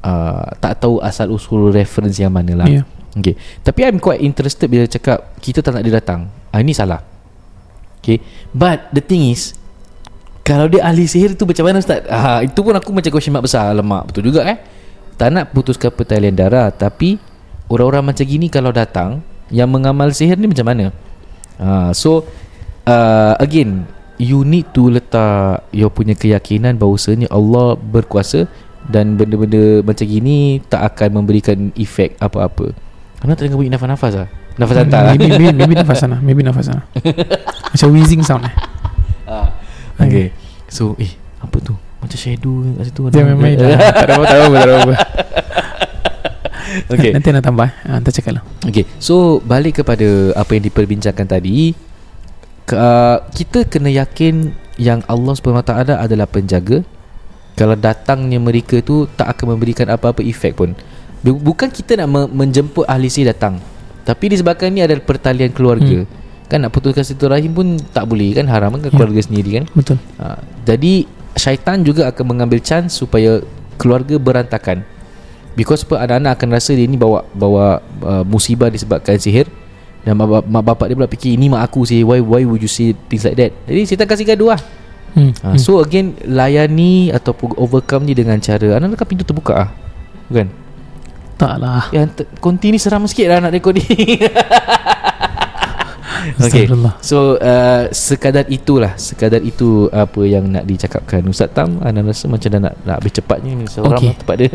uh, 0.02 0.50
Tak 0.58 0.82
tahu 0.82 0.98
asal 1.00 1.30
usul 1.30 1.70
reference 1.70 2.18
yang 2.18 2.34
mana 2.34 2.56
lah 2.56 2.68
Ya. 2.68 2.82
Okay 3.14 3.38
Tapi 3.62 3.86
I'm 3.86 4.02
quite 4.02 4.20
interested 4.20 4.66
Bila 4.66 4.90
cakap 4.90 5.38
Kita 5.38 5.62
tak 5.62 5.78
nak 5.78 5.84
dia 5.84 5.94
datang. 5.94 6.32
Ah, 6.50 6.58
Ini 6.58 6.74
salah 6.74 7.13
Okay 8.04 8.20
But 8.52 8.92
the 8.92 9.00
thing 9.00 9.32
is 9.32 9.56
Kalau 10.44 10.68
dia 10.68 10.84
ahli 10.84 11.08
sihir 11.08 11.40
tu 11.40 11.48
Macam 11.48 11.64
mana 11.64 11.80
Ustaz? 11.80 12.04
Ah, 12.12 12.44
Itu 12.44 12.60
pun 12.68 12.76
aku 12.76 12.92
macam 12.92 13.08
question 13.16 13.32
mark 13.32 13.48
besar 13.48 13.72
Alamak 13.72 14.12
betul 14.12 14.28
juga 14.28 14.44
eh? 14.44 14.60
Tak 15.16 15.32
nak 15.32 15.56
putuskan 15.56 15.96
pertalian 15.96 16.36
darah 16.36 16.68
Tapi 16.68 17.16
Orang-orang 17.72 18.12
macam 18.12 18.28
gini 18.28 18.52
Kalau 18.52 18.76
datang 18.76 19.24
Yang 19.48 19.70
mengamal 19.72 20.12
sihir 20.12 20.36
ni 20.36 20.52
macam 20.52 20.68
mana? 20.68 20.92
Ah, 21.56 21.96
So 21.96 22.28
uh, 22.84 23.40
Again 23.40 23.88
You 24.20 24.44
need 24.44 24.76
to 24.76 24.92
letak 24.92 25.64
Your 25.72 25.90
punya 25.90 26.20
keyakinan 26.20 26.76
Bahawasanya 26.76 27.32
Allah 27.32 27.80
berkuasa 27.80 28.52
Dan 28.84 29.16
benda-benda 29.16 29.80
macam 29.80 30.04
gini 30.04 30.60
Tak 30.68 30.92
akan 30.92 31.24
memberikan 31.24 31.72
efek 31.80 32.20
apa-apa. 32.20 32.76
Mana 33.24 33.40
tengah 33.40 33.56
bunyi 33.56 33.72
nafas-nafas 33.72 34.14
lah 34.20 34.43
Nafas 34.54 34.78
hantar 34.78 35.02
lah 35.04 35.12
maybe, 35.12 35.28
maybe, 35.32 35.50
maybe 35.52 35.74
nafas 35.74 35.98
sana 36.00 36.18
Maybe 36.18 36.42
nafas 36.42 36.68
sana. 36.68 36.86
Macam 37.74 37.88
wheezing 37.90 38.22
sound 38.22 38.46
eh. 38.46 38.54
Ah, 39.26 39.50
Okay. 39.98 40.30
So 40.68 40.94
eh 40.96 41.10
Apa 41.40 41.58
tu? 41.58 41.74
Macam 41.98 42.14
shadow 42.14 42.62
kat 42.76 42.86
situ? 42.86 43.02
Dia 43.10 43.24
main-main 43.24 43.56
lah 43.56 43.78
Tak 43.92 44.06
ada 44.06 44.14
apa 44.14 44.24
Tak 44.24 44.36
ada 44.36 44.44
apa 44.44 44.56
Tak 44.56 44.64
ada 44.64 44.76
apa. 44.78 44.94
Okay. 46.86 47.12
Nanti 47.14 47.30
nak 47.30 47.44
tambah 47.44 47.66
eh. 47.66 47.74
ah, 47.84 47.98
Nanti 47.98 48.10
cakap 48.12 48.34
lah. 48.38 48.44
Okay. 48.62 48.86
So 48.98 49.38
balik 49.40 49.82
kepada 49.82 50.06
Apa 50.34 50.54
yang 50.54 50.64
diperbincangkan 50.64 51.28
tadi 51.28 51.74
ke, 52.64 52.74
uh, 52.74 53.22
Kita 53.28 53.66
kena 53.66 53.90
yakin 53.90 54.50
Yang 54.76 55.00
Allah 55.06 55.34
SWT 55.34 55.72
adalah 55.96 56.26
penjaga. 56.26 56.82
Kalau 57.54 57.74
datangnya 57.74 58.38
mereka 58.38 58.82
tu 58.82 59.06
Tak 59.08 59.30
akan 59.30 59.54
memberikan 59.54 59.86
apa-apa 59.88 60.22
efek 60.22 60.54
pun. 60.56 60.74
Bu- 61.22 61.38
Bukan 61.38 61.70
kita 61.70 61.94
nak 61.96 62.08
me- 62.08 62.32
menjemput 62.36 62.86
ahli 62.86 63.08
sihir 63.08 63.30
datang 63.30 63.62
Tapi 64.04 64.26
disebabkan 64.36 64.70
ni 64.70 64.84
adalah 64.84 65.04
pertalian 65.04 65.52
keluarga 65.56 66.04
hmm. 66.04 66.22
Kan 66.52 66.60
nak 66.60 66.76
putuskan 66.76 67.08
silaturahim 67.08 67.56
pun 67.56 67.80
Tak 67.96 68.04
boleh 68.04 68.36
kan 68.36 68.46
Haram 68.52 68.76
kan 68.76 68.88
Ya. 68.88 68.92
keluarga 68.92 69.22
sendiri 69.24 69.64
kan 69.64 69.66
Betul 69.72 69.98
Ha, 70.20 70.38
jadi 70.68 71.08
syaitan 71.34 71.82
juga 71.82 72.06
akan 72.08 72.26
mengambil 72.30 72.62
chance 72.62 72.94
supaya 72.94 73.42
keluarga 73.76 74.22
berantakan. 74.22 74.86
Because 75.54 75.82
apa 75.82 76.02
anak-anak 76.02 76.32
akan 76.38 76.48
rasa 76.54 76.72
dia 76.74 76.86
ni 76.86 76.98
bawa 76.98 77.26
bawa 77.34 77.82
uh, 78.02 78.22
musibah 78.26 78.70
disebabkan 78.70 79.18
sihir 79.18 79.46
dan 80.02 80.14
mak, 80.14 80.30
bap- 80.30 80.48
mak 80.50 80.64
bapak 80.66 80.86
dia 80.90 80.96
pula 80.98 81.10
fikir 81.10 81.34
ini 81.34 81.50
mak 81.50 81.62
aku 81.70 81.86
sih 81.86 82.02
why 82.02 82.22
why 82.22 82.42
would 82.42 82.62
you 82.62 82.70
say 82.70 82.94
things 83.10 83.26
like 83.26 83.38
that. 83.38 83.50
Jadi 83.66 83.80
syaitan 83.86 84.08
kasih 84.10 84.26
gaduh 84.30 84.54
lah. 84.54 84.62
hmm. 85.14 85.32
Ha, 85.42 85.58
so 85.58 85.78
again 85.78 86.18
layani 86.26 87.10
ataupun 87.10 87.54
overcome 87.58 88.06
ni 88.06 88.14
dengan 88.14 88.38
cara 88.38 88.78
anak 88.78 88.94
dekat 88.98 89.08
pintu 89.10 89.26
terbuka 89.26 89.54
ah. 89.58 89.70
Bukan? 90.30 90.50
Tak 91.44 91.56
lah 91.60 91.84
Yang 91.92 92.24
konti 92.40 92.72
ni 92.72 92.80
seram 92.80 93.04
sikit 93.04 93.28
lah 93.28 93.38
nak 93.44 93.52
rekod 93.52 93.76
ni. 93.76 93.84
Okay. 96.40 96.66
So 97.04 97.36
uh, 97.36 97.92
Sekadar 97.92 98.48
itulah 98.48 98.96
Sekadar 98.96 99.44
itu 99.44 99.92
Apa 99.92 100.24
yang 100.24 100.48
nak 100.48 100.64
dicakapkan 100.64 101.20
Ustaz 101.28 101.52
Tam 101.52 101.84
Anda 101.84 102.00
rasa 102.00 102.32
macam 102.32 102.48
dah 102.48 102.62
nak, 102.64 102.74
nak 102.88 102.96
habis 103.04 103.14
cepatnya 103.20 103.52
ni 103.52 103.66
Seorang 103.68 104.00
Okay. 104.00 104.10
okay. 104.10 104.20
tempat 104.24 104.36
dia 104.40 104.50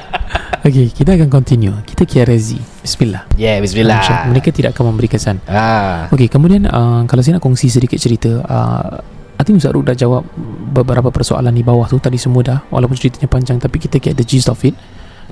Okay 0.72 0.86
kita 0.88 1.10
akan 1.20 1.28
continue 1.28 1.76
Kita 1.84 2.08
kiarazi 2.08 2.56
Bismillah 2.80 3.28
Yeah 3.36 3.60
InsyaAllah. 3.60 4.32
Mereka 4.32 4.48
tidak 4.50 4.72
akan 4.72 4.96
memberi 4.96 5.08
kesan 5.12 5.44
ah. 5.44 6.08
Okay 6.08 6.32
kemudian 6.32 6.64
uh, 6.64 7.04
Kalau 7.04 7.20
saya 7.20 7.36
nak 7.36 7.44
kongsi 7.44 7.68
sedikit 7.68 8.00
cerita 8.00 8.40
uh, 8.40 8.96
I 9.36 9.42
think 9.44 9.60
Ustaz 9.60 9.76
Rud 9.76 9.84
dah 9.84 9.96
jawab 9.96 10.24
Beberapa 10.72 11.12
persoalan 11.12 11.52
di 11.52 11.60
bawah 11.60 11.84
tu 11.84 12.00
Tadi 12.00 12.16
semua 12.16 12.40
dah 12.40 12.58
Walaupun 12.72 12.96
ceritanya 12.96 13.28
panjang 13.28 13.60
Tapi 13.60 13.76
kita 13.76 14.00
get 14.00 14.16
the 14.16 14.24
gist 14.24 14.48
of 14.48 14.56
it 14.64 14.72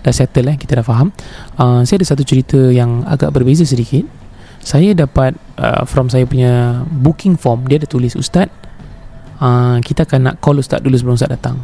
Dah 0.02 0.12
settle 0.12 0.50
eh. 0.52 0.56
Kita 0.58 0.82
dah 0.82 0.86
faham. 0.86 1.14
Uh, 1.56 1.86
Saya 1.86 2.02
ada 2.02 2.06
satu 2.12 2.22
cerita 2.26 2.58
Yang 2.58 3.06
agak 3.06 3.30
berbeza 3.30 3.62
sedikit. 3.62 4.04
Saya 4.62 4.94
dapat 4.94 5.34
uh, 5.58 5.82
From 5.86 6.06
saya 6.06 6.26
punya 6.26 6.82
Booking 6.86 7.34
form 7.34 7.66
Dia 7.66 7.82
ada 7.82 7.88
tulis 7.90 8.14
Ustaz 8.14 8.46
uh, 9.42 9.78
Kita 9.82 10.06
akan 10.06 10.20
nak 10.30 10.34
call 10.38 10.62
Ustaz 10.62 10.78
dulu 10.82 10.94
Sebelum 10.94 11.18
Ustaz 11.18 11.30
datang. 11.30 11.58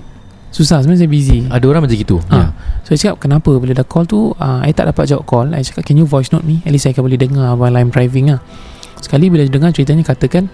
Susah 0.48 0.80
sebenarnya 0.80 1.04
saya 1.04 1.12
busy. 1.12 1.44
Ada 1.44 1.64
orang 1.68 1.84
macam 1.84 1.98
gitu? 1.98 2.24
Ah. 2.32 2.56
So 2.82 2.96
saya 2.96 3.12
cakap 3.12 3.28
kenapa 3.28 3.50
Bila 3.60 3.76
dah 3.76 3.84
call 3.84 4.08
tu? 4.08 4.32
Uh, 4.40 4.64
I 4.64 4.72
tak 4.72 4.88
dapat 4.88 5.04
jawab 5.04 5.28
call. 5.28 5.52
I 5.52 5.60
cakap 5.60 5.84
can 5.84 6.00
you 6.00 6.08
voice 6.08 6.32
note 6.32 6.42
me? 6.42 6.64
At 6.64 6.72
least 6.72 6.88
saya 6.88 6.96
akan 6.96 7.04
boleh 7.04 7.20
dengar 7.20 7.52
While 7.54 7.76
I'm 7.76 7.92
driving 7.92 8.32
lah 8.32 8.40
Sekali 8.98 9.28
bila 9.28 9.44
dengar 9.44 9.76
ceritanya 9.76 10.02
Katakan 10.08 10.48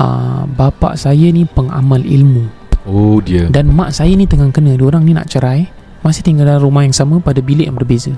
uh, 0.00 0.48
Bapak 0.48 0.96
saya 0.96 1.28
ni 1.30 1.44
pengamal 1.44 2.00
ilmu. 2.00 2.48
Oh 2.86 3.18
dia. 3.18 3.50
Dan 3.50 3.74
mak 3.74 3.92
saya 3.92 4.14
ni 4.14 4.24
tengah 4.24 4.48
kena 4.54 4.78
Diorang 4.78 5.02
ni 5.02 5.12
nak 5.12 5.28
cerai 5.28 5.75
Masih 6.06 6.22
tinggal 6.22 6.46
dalam 6.46 6.62
rumah 6.62 6.86
yang 6.86 6.94
sama 6.94 7.18
Pada 7.18 7.42
bilik 7.42 7.66
yang 7.66 7.74
berbeza. 7.74 8.14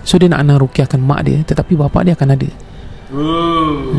So 0.00 0.16
dia 0.16 0.32
nak 0.32 0.40
nak 0.48 0.64
rukiahkan 0.64 0.96
mak 0.96 1.28
dia 1.28 1.44
Tetapi 1.44 1.76
bapak 1.76 2.08
dia 2.08 2.16
akan 2.16 2.32
ada 2.32 2.48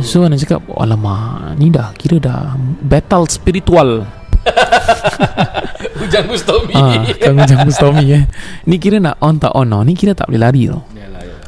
So 0.02 0.26
anak 0.26 0.42
cakap 0.42 0.65
Alamak 0.74 1.54
Ni 1.62 1.70
dah 1.70 1.94
kira 1.94 2.18
dah 2.18 2.58
Battle 2.82 3.30
spiritual. 3.30 4.10
Hujan 6.02 6.26
Bustomi 6.26 6.74
Ah, 6.74 7.06
Kami 7.06 7.39
jangan 7.46 7.70
Tommy 7.70 8.06
eh. 8.18 8.24
Ni 8.65 8.82
kira 8.82 8.98
nak 8.98 9.22
on 9.22 9.38
tak 9.38 9.54
on 9.54 9.70
tau 9.70 9.86
Ni 9.86 9.94
kira 9.94 10.18
tak 10.18 10.34
boleh 10.34 10.42
lari 10.42 10.65
tau 10.65 10.82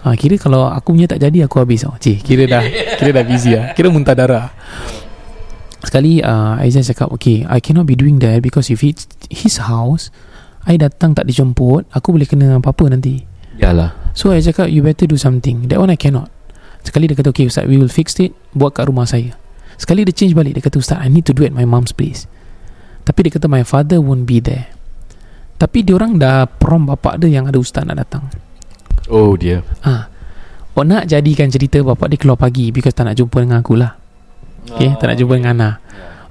Ah, 0.02 0.17
kira 0.17 0.34
kalau 0.41 0.65
aku 0.65 0.98
punya 0.98 1.06
tak 1.06 1.22
jadi 1.22 1.46
aku 1.46 1.62
habis 1.62 1.86
tau. 1.86 1.94
Cik, 1.94 2.26
kira 2.26 2.50
dah 2.50 2.65
kira 2.98 3.13
dah 3.13 3.22
busy 3.22 3.54
lah. 3.54 3.78
Kira 3.78 3.94
muntah 3.94 4.17
darah. 4.17 4.50
Sekali 5.82 6.22
uh, 6.26 6.58
Aizan 6.58 6.82
cakap 6.86 7.10
Okay 7.13 7.46
I 7.46 7.58
cannot 7.62 7.89
be 7.89 7.98
doing 7.98 8.22
that 8.22 8.41
Because 8.46 8.70
if 8.70 8.86
it's 8.86 9.10
his 9.34 9.58
house 9.62 10.13
I 10.67 10.78
datang 10.78 11.17
tak 11.17 11.26
dijemput 11.26 11.89
Aku 11.89 12.13
boleh 12.13 12.30
kena 12.30 12.62
apa-apa 12.62 12.91
nanti. 12.91 13.26
Yalah. 13.58 13.93
So 14.13 14.30
I 14.34 14.41
cakap 14.41 14.69
You 14.69 14.86
better 14.86 15.10
do 15.10 15.17
something. 15.17 15.69
That 15.69 15.82
one 15.82 15.89
I 15.93 15.97
cannot. 15.97 16.30
Sekali 16.82 17.10
dia 17.10 17.17
kata 17.17 17.34
Okay 17.34 17.50
Ustaz 17.50 17.65
we 17.65 17.78
will 17.78 17.91
fix 17.91 18.17
it. 18.21 18.34
Buat 18.54 18.78
kat 18.78 18.89
rumah 18.89 19.06
saya. 19.10 19.34
Sekali 19.78 20.06
dia 20.06 20.13
change 20.13 20.38
balik 20.38 20.58
Dia 20.58 20.63
kata 20.65 20.78
Ustaz 20.78 20.97
I 21.02 21.10
need 21.10 21.26
to 21.30 21.34
do 21.34 21.45
it 21.45 21.54
at 21.54 21.58
my 21.58 21.65
mom's 21.65 21.93
place. 21.93 22.30
Tapi 23.06 23.28
dia 23.28 23.32
kata 23.34 23.50
My 23.50 23.65
father 23.65 23.97
won't 23.97 24.30
be 24.30 24.38
there. 24.41 24.69
Tapi 25.58 25.86
diorang 25.86 26.17
dah 26.17 26.45
Prom 26.45 26.89
bapak 26.89 27.21
dia 27.21 27.41
Yang 27.41 27.45
ada 27.54 27.58
ustaz 27.62 27.84
nak 27.86 27.97
datang. 28.02 28.30
Oh 29.10 29.34
dia. 29.34 29.65
Ah, 29.82 30.12
Oh 30.71 30.88
nak 30.88 31.04
jadikan 31.06 31.52
cerita 31.52 31.84
Bapak 31.84 32.08
dia 32.10 32.17
keluar 32.17 32.39
pagi 32.39 32.71
Because 32.71 32.95
tak 32.95 33.06
nak 33.06 33.19
jumpa 33.19 33.43
dengan 33.43 33.60
aku 33.60 33.76
lah. 33.76 33.93
Okay 34.71 34.93
Tak 34.97 35.12
nak 35.12 35.17
jumpa 35.19 35.34
dengan 35.36 35.54
Ana. 35.58 35.69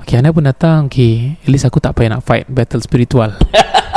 Okay 0.01 0.17
Ana 0.17 0.33
pun 0.33 0.49
datang. 0.49 0.89
Okay 0.89 1.39
At 1.45 1.49
least 1.51 1.69
aku 1.69 1.79
tak 1.79 1.93
payah 1.95 2.17
nak 2.19 2.25
fight 2.25 2.49
Battle 2.49 2.81
spiritual 2.81 3.37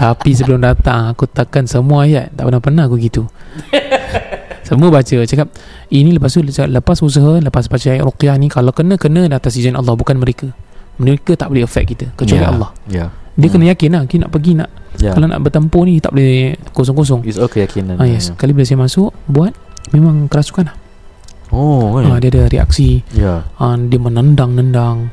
Tapi 0.00 0.32
sebelum 0.32 0.58
datang 0.58 1.12
Aku 1.12 1.28
takkan 1.28 1.68
semua 1.68 2.08
ayat. 2.08 2.32
Tak 2.32 2.48
pernah-pernah 2.48 2.88
aku 2.88 2.96
gitu. 2.96 3.28
Semua 4.64 4.88
baca 4.88 5.16
Cakap 5.20 5.50
Ini 5.88 6.14
lepas 6.14 6.30
tu 6.30 6.40
cakap, 6.42 6.70
Lepas 6.72 7.02
usaha 7.02 7.36
Lepas 7.36 7.66
baca 7.66 7.84
ayat 7.84 8.00
Ruqyah 8.00 8.36
ni 8.36 8.46
Kalau 8.46 8.70
kena 8.70 8.94
Kena 8.94 9.26
atas 9.28 9.54
izin 9.54 9.74
Allah 9.74 9.92
Bukan 9.92 10.16
mereka. 10.16 10.48
Mereka 10.96 11.34
tak 11.34 11.50
boleh 11.50 11.62
affect 11.62 11.86
kita 11.90 12.06
Kecuali 12.14 12.40
Ya. 12.40 12.48
Allah. 12.48 12.70
Ya. 12.86 13.06
Dia 13.34 13.46
Hmm. 13.46 13.52
kena 13.52 13.64
yakin 13.68 13.90
lah 13.90 14.02
Kita 14.04 14.20
nak 14.24 14.30
pergi 14.30 14.52
nak 14.54 14.70
Ya. 14.96 15.10
Kalau 15.12 15.26
nak 15.26 15.40
bertempur 15.40 15.84
ni 15.84 15.98
Tak 15.98 16.12
boleh 16.12 16.54
Kosong-kosong. 16.70 17.24
It's 17.24 17.36
okay 17.36 17.64
keyakinan 17.64 17.98
Ah 17.98 18.06
yes. 18.06 18.30
Kali 18.34 18.50
bila 18.50 18.64
saya 18.64 18.78
masuk 18.78 19.10
buat 19.26 19.50
memang 19.90 20.26
kerasukan 20.26 20.70
lah. 20.70 20.76
Oh 21.50 21.98
Ah 21.98 22.14
kan 22.14 22.22
dia 22.22 22.30
ada 22.30 22.42
reaksi, 22.46 23.02
Ya. 23.10 23.42
Ah, 23.58 23.74
dia 23.74 23.98
menendang-nendang, 23.98 25.10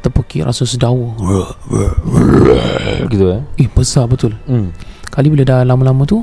terpekik 0.00 0.42
rasa 0.42 0.64
sedawa. 0.64 1.12
Gitu 3.06 3.24
eh 3.28 3.40
Eh 3.56 3.68
besar 3.68 4.04
betul. 4.04 4.32
hmm. 4.44 4.72
Kali 5.06 5.26
bila 5.28 5.42
dah 5.42 5.60
lama-lama 5.62 6.04
tu, 6.04 6.22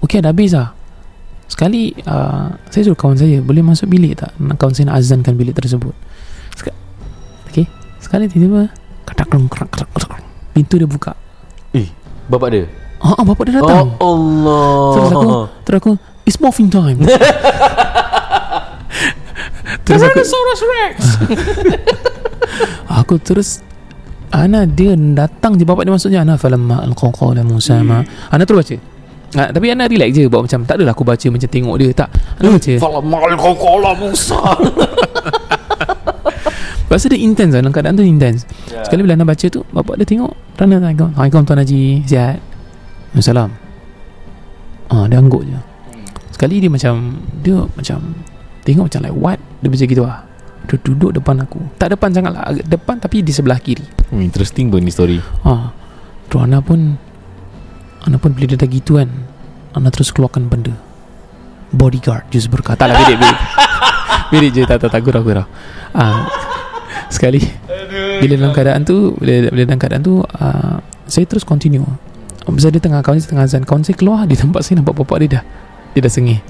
okey 0.00 0.20
dah 0.20 0.30
habis 0.30 0.52
lah. 0.52 0.70
Sekali 1.46 1.94
uh, 2.04 2.50
saya 2.68 2.82
suruh 2.82 2.98
kawan 2.98 3.14
saya 3.14 3.38
boleh 3.38 3.62
masuk 3.62 3.86
bilik 3.86 4.18
tak? 4.18 4.30
Kawan 4.36 4.74
saya 4.74 4.90
nak 4.90 4.98
azankan 4.98 5.34
bilik 5.34 5.54
tersebut. 5.54 5.94
Sek- 6.54 6.74
okey. 7.48 7.64
Sekali 7.98 8.26
tiba-tiba 8.26 8.68
ketak 9.04 9.26
ketak 9.26 9.46
ketak 9.48 9.68
ketak 9.70 9.88
ketak. 9.94 10.20
Pintu 10.52 10.74
dia 10.76 10.86
buka. 10.86 11.12
Eh 11.70 11.86
Bapak 12.26 12.48
dia 12.48 12.64
Ah, 12.96 13.12
ah 13.12 13.24
bapak 13.24 13.44
dia 13.46 13.60
datang. 13.60 13.92
Oh 14.00 14.16
Allah 14.16 14.88
Terus 14.96 15.08
aku 15.12 15.28
Terus 15.62 15.78
aku 15.78 15.92
It's 16.24 16.40
morphing 16.40 16.72
time 16.72 16.96
Terus 19.84 20.00
aku 20.00 20.16
Tyrannosaurus 20.16 20.62
Rex 20.64 20.96
Aku 22.88 23.18
terus 23.18 23.60
Ana 24.34 24.66
dia 24.66 24.98
datang 24.98 25.54
je 25.54 25.62
bapak 25.62 25.86
dia 25.86 25.94
je 25.94 26.18
Ana 26.18 26.34
falamma 26.34 26.82
alqaqala 26.82 27.46
Musa 27.46 27.78
ma. 27.86 28.02
Ana 28.30 28.42
terus 28.42 28.66
baca. 28.66 28.76
Ha, 29.38 29.50
Tapi 29.54 29.66
Ana 29.70 29.86
relax 29.90 30.10
je 30.14 30.26
Buat 30.30 30.46
macam 30.50 30.62
Tak 30.66 30.78
adalah 30.78 30.94
aku 30.94 31.02
baca 31.02 31.26
Macam 31.30 31.48
tengok 31.50 31.76
dia 31.82 31.90
Tak. 31.94 32.08
Ana 32.42 32.48
baca. 32.54 32.72
Falamma 32.78 33.16
alqaqala 33.34 33.90
Musa. 33.98 34.38
Tu 36.86 37.12
dia 37.12 37.20
intense 37.20 37.52
Dalam 37.52 37.74
keadaan 37.74 37.92
tu 37.98 38.06
intense. 38.06 38.48
Ya. 38.72 38.80
Sekali 38.86 39.04
bila 39.04 39.14
Ana 39.18 39.26
baca 39.28 39.46
tu 39.46 39.60
Bapak 39.70 39.94
dia 40.00 40.06
tengok 40.08 40.32
Rana 40.56 40.78
Assalamualaikum 40.80 41.08
Assalamualaikum 41.12 41.42
Tuan 41.46 41.58
Haji 41.62 41.82
Sihat 42.06 42.38
Salam. 43.20 43.50
Ah, 44.90 45.04
Dia 45.10 45.18
angguk 45.22 45.42
je. 45.46 45.58
Sekali 46.34 46.58
dia 46.62 46.70
macam 46.70 47.20
Dia 47.42 47.56
macam 47.62 47.98
Tengok 48.66 48.84
macam 48.90 49.00
like 49.06 49.16
what? 49.18 49.38
Dia 49.62 49.68
macam 49.70 49.86
gitu 49.86 50.02
lah 50.02 50.25
Dia 50.66 50.76
duduk 50.82 51.14
depan 51.14 51.38
aku. 51.46 51.62
Tak 51.78 51.94
depan 51.94 52.10
sangat 52.10 52.34
lah 52.34 52.50
Depan 52.66 52.98
tapi 52.98 53.22
di 53.22 53.30
sebelah 53.30 53.62
kiri. 53.62 53.86
Oh, 54.10 54.18
Interesting 54.18 54.66
pun 54.66 54.82
ni 54.82 54.90
story. 54.90 55.22
Ha. 55.46 55.70
Terus 56.26 56.42
Ana 56.42 56.58
pun 56.58 56.98
Ana 58.02 58.18
pun 58.18 58.34
bila 58.34 58.50
dia 58.50 58.58
dah 58.58 58.66
gitu 58.66 58.98
kan 58.98 59.06
Ana 59.78 59.94
terus 59.94 60.10
keluarkan 60.10 60.50
benda. 60.50 60.74
Bodyguard 61.70 62.26
Jus 62.34 62.50
berkata. 62.50 62.82
Tak 62.82 62.86
lah 62.90 62.98
bedek 63.02 63.18
bedek 63.18 63.38
Bedek 64.30 64.50
je 64.54 64.62
tak 64.66 64.78
tak 64.82 64.90
tak 64.90 65.00
gurau 65.06 65.22
gurau. 65.22 65.46
Ha. 65.94 66.26
Sekali 67.06 67.38
Bila 68.18 68.34
dalam 68.34 68.50
keadaan 68.50 68.82
tu 68.82 69.14
Bila, 69.22 69.46
bila 69.54 69.62
dalam 69.62 69.78
keadaan 69.78 70.02
tu 70.02 70.18
uh, 70.18 70.76
Saya 71.06 71.24
terus 71.30 71.46
continue. 71.46 71.86
Masa 72.46 72.74
dia 72.74 72.82
tengah 72.82 73.06
Kawan 73.06 73.22
saya 73.22 73.30
tengah 73.30 73.46
azan. 73.46 73.62
Kawan 73.62 73.86
saya 73.86 73.94
keluar 73.94 74.26
Di 74.26 74.34
tempat 74.34 74.66
saya 74.66 74.82
nampak 74.82 74.98
bapak 74.98 75.22
dia 75.22 75.38
dah. 75.38 75.42
Dia 75.94 76.00
dah 76.02 76.12
sengih. 76.12 76.42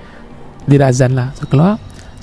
Dia 0.64 0.76
dah 0.80 0.88
azan 0.88 1.12
lah. 1.12 1.36
So 1.36 1.44
keluar 1.44 1.76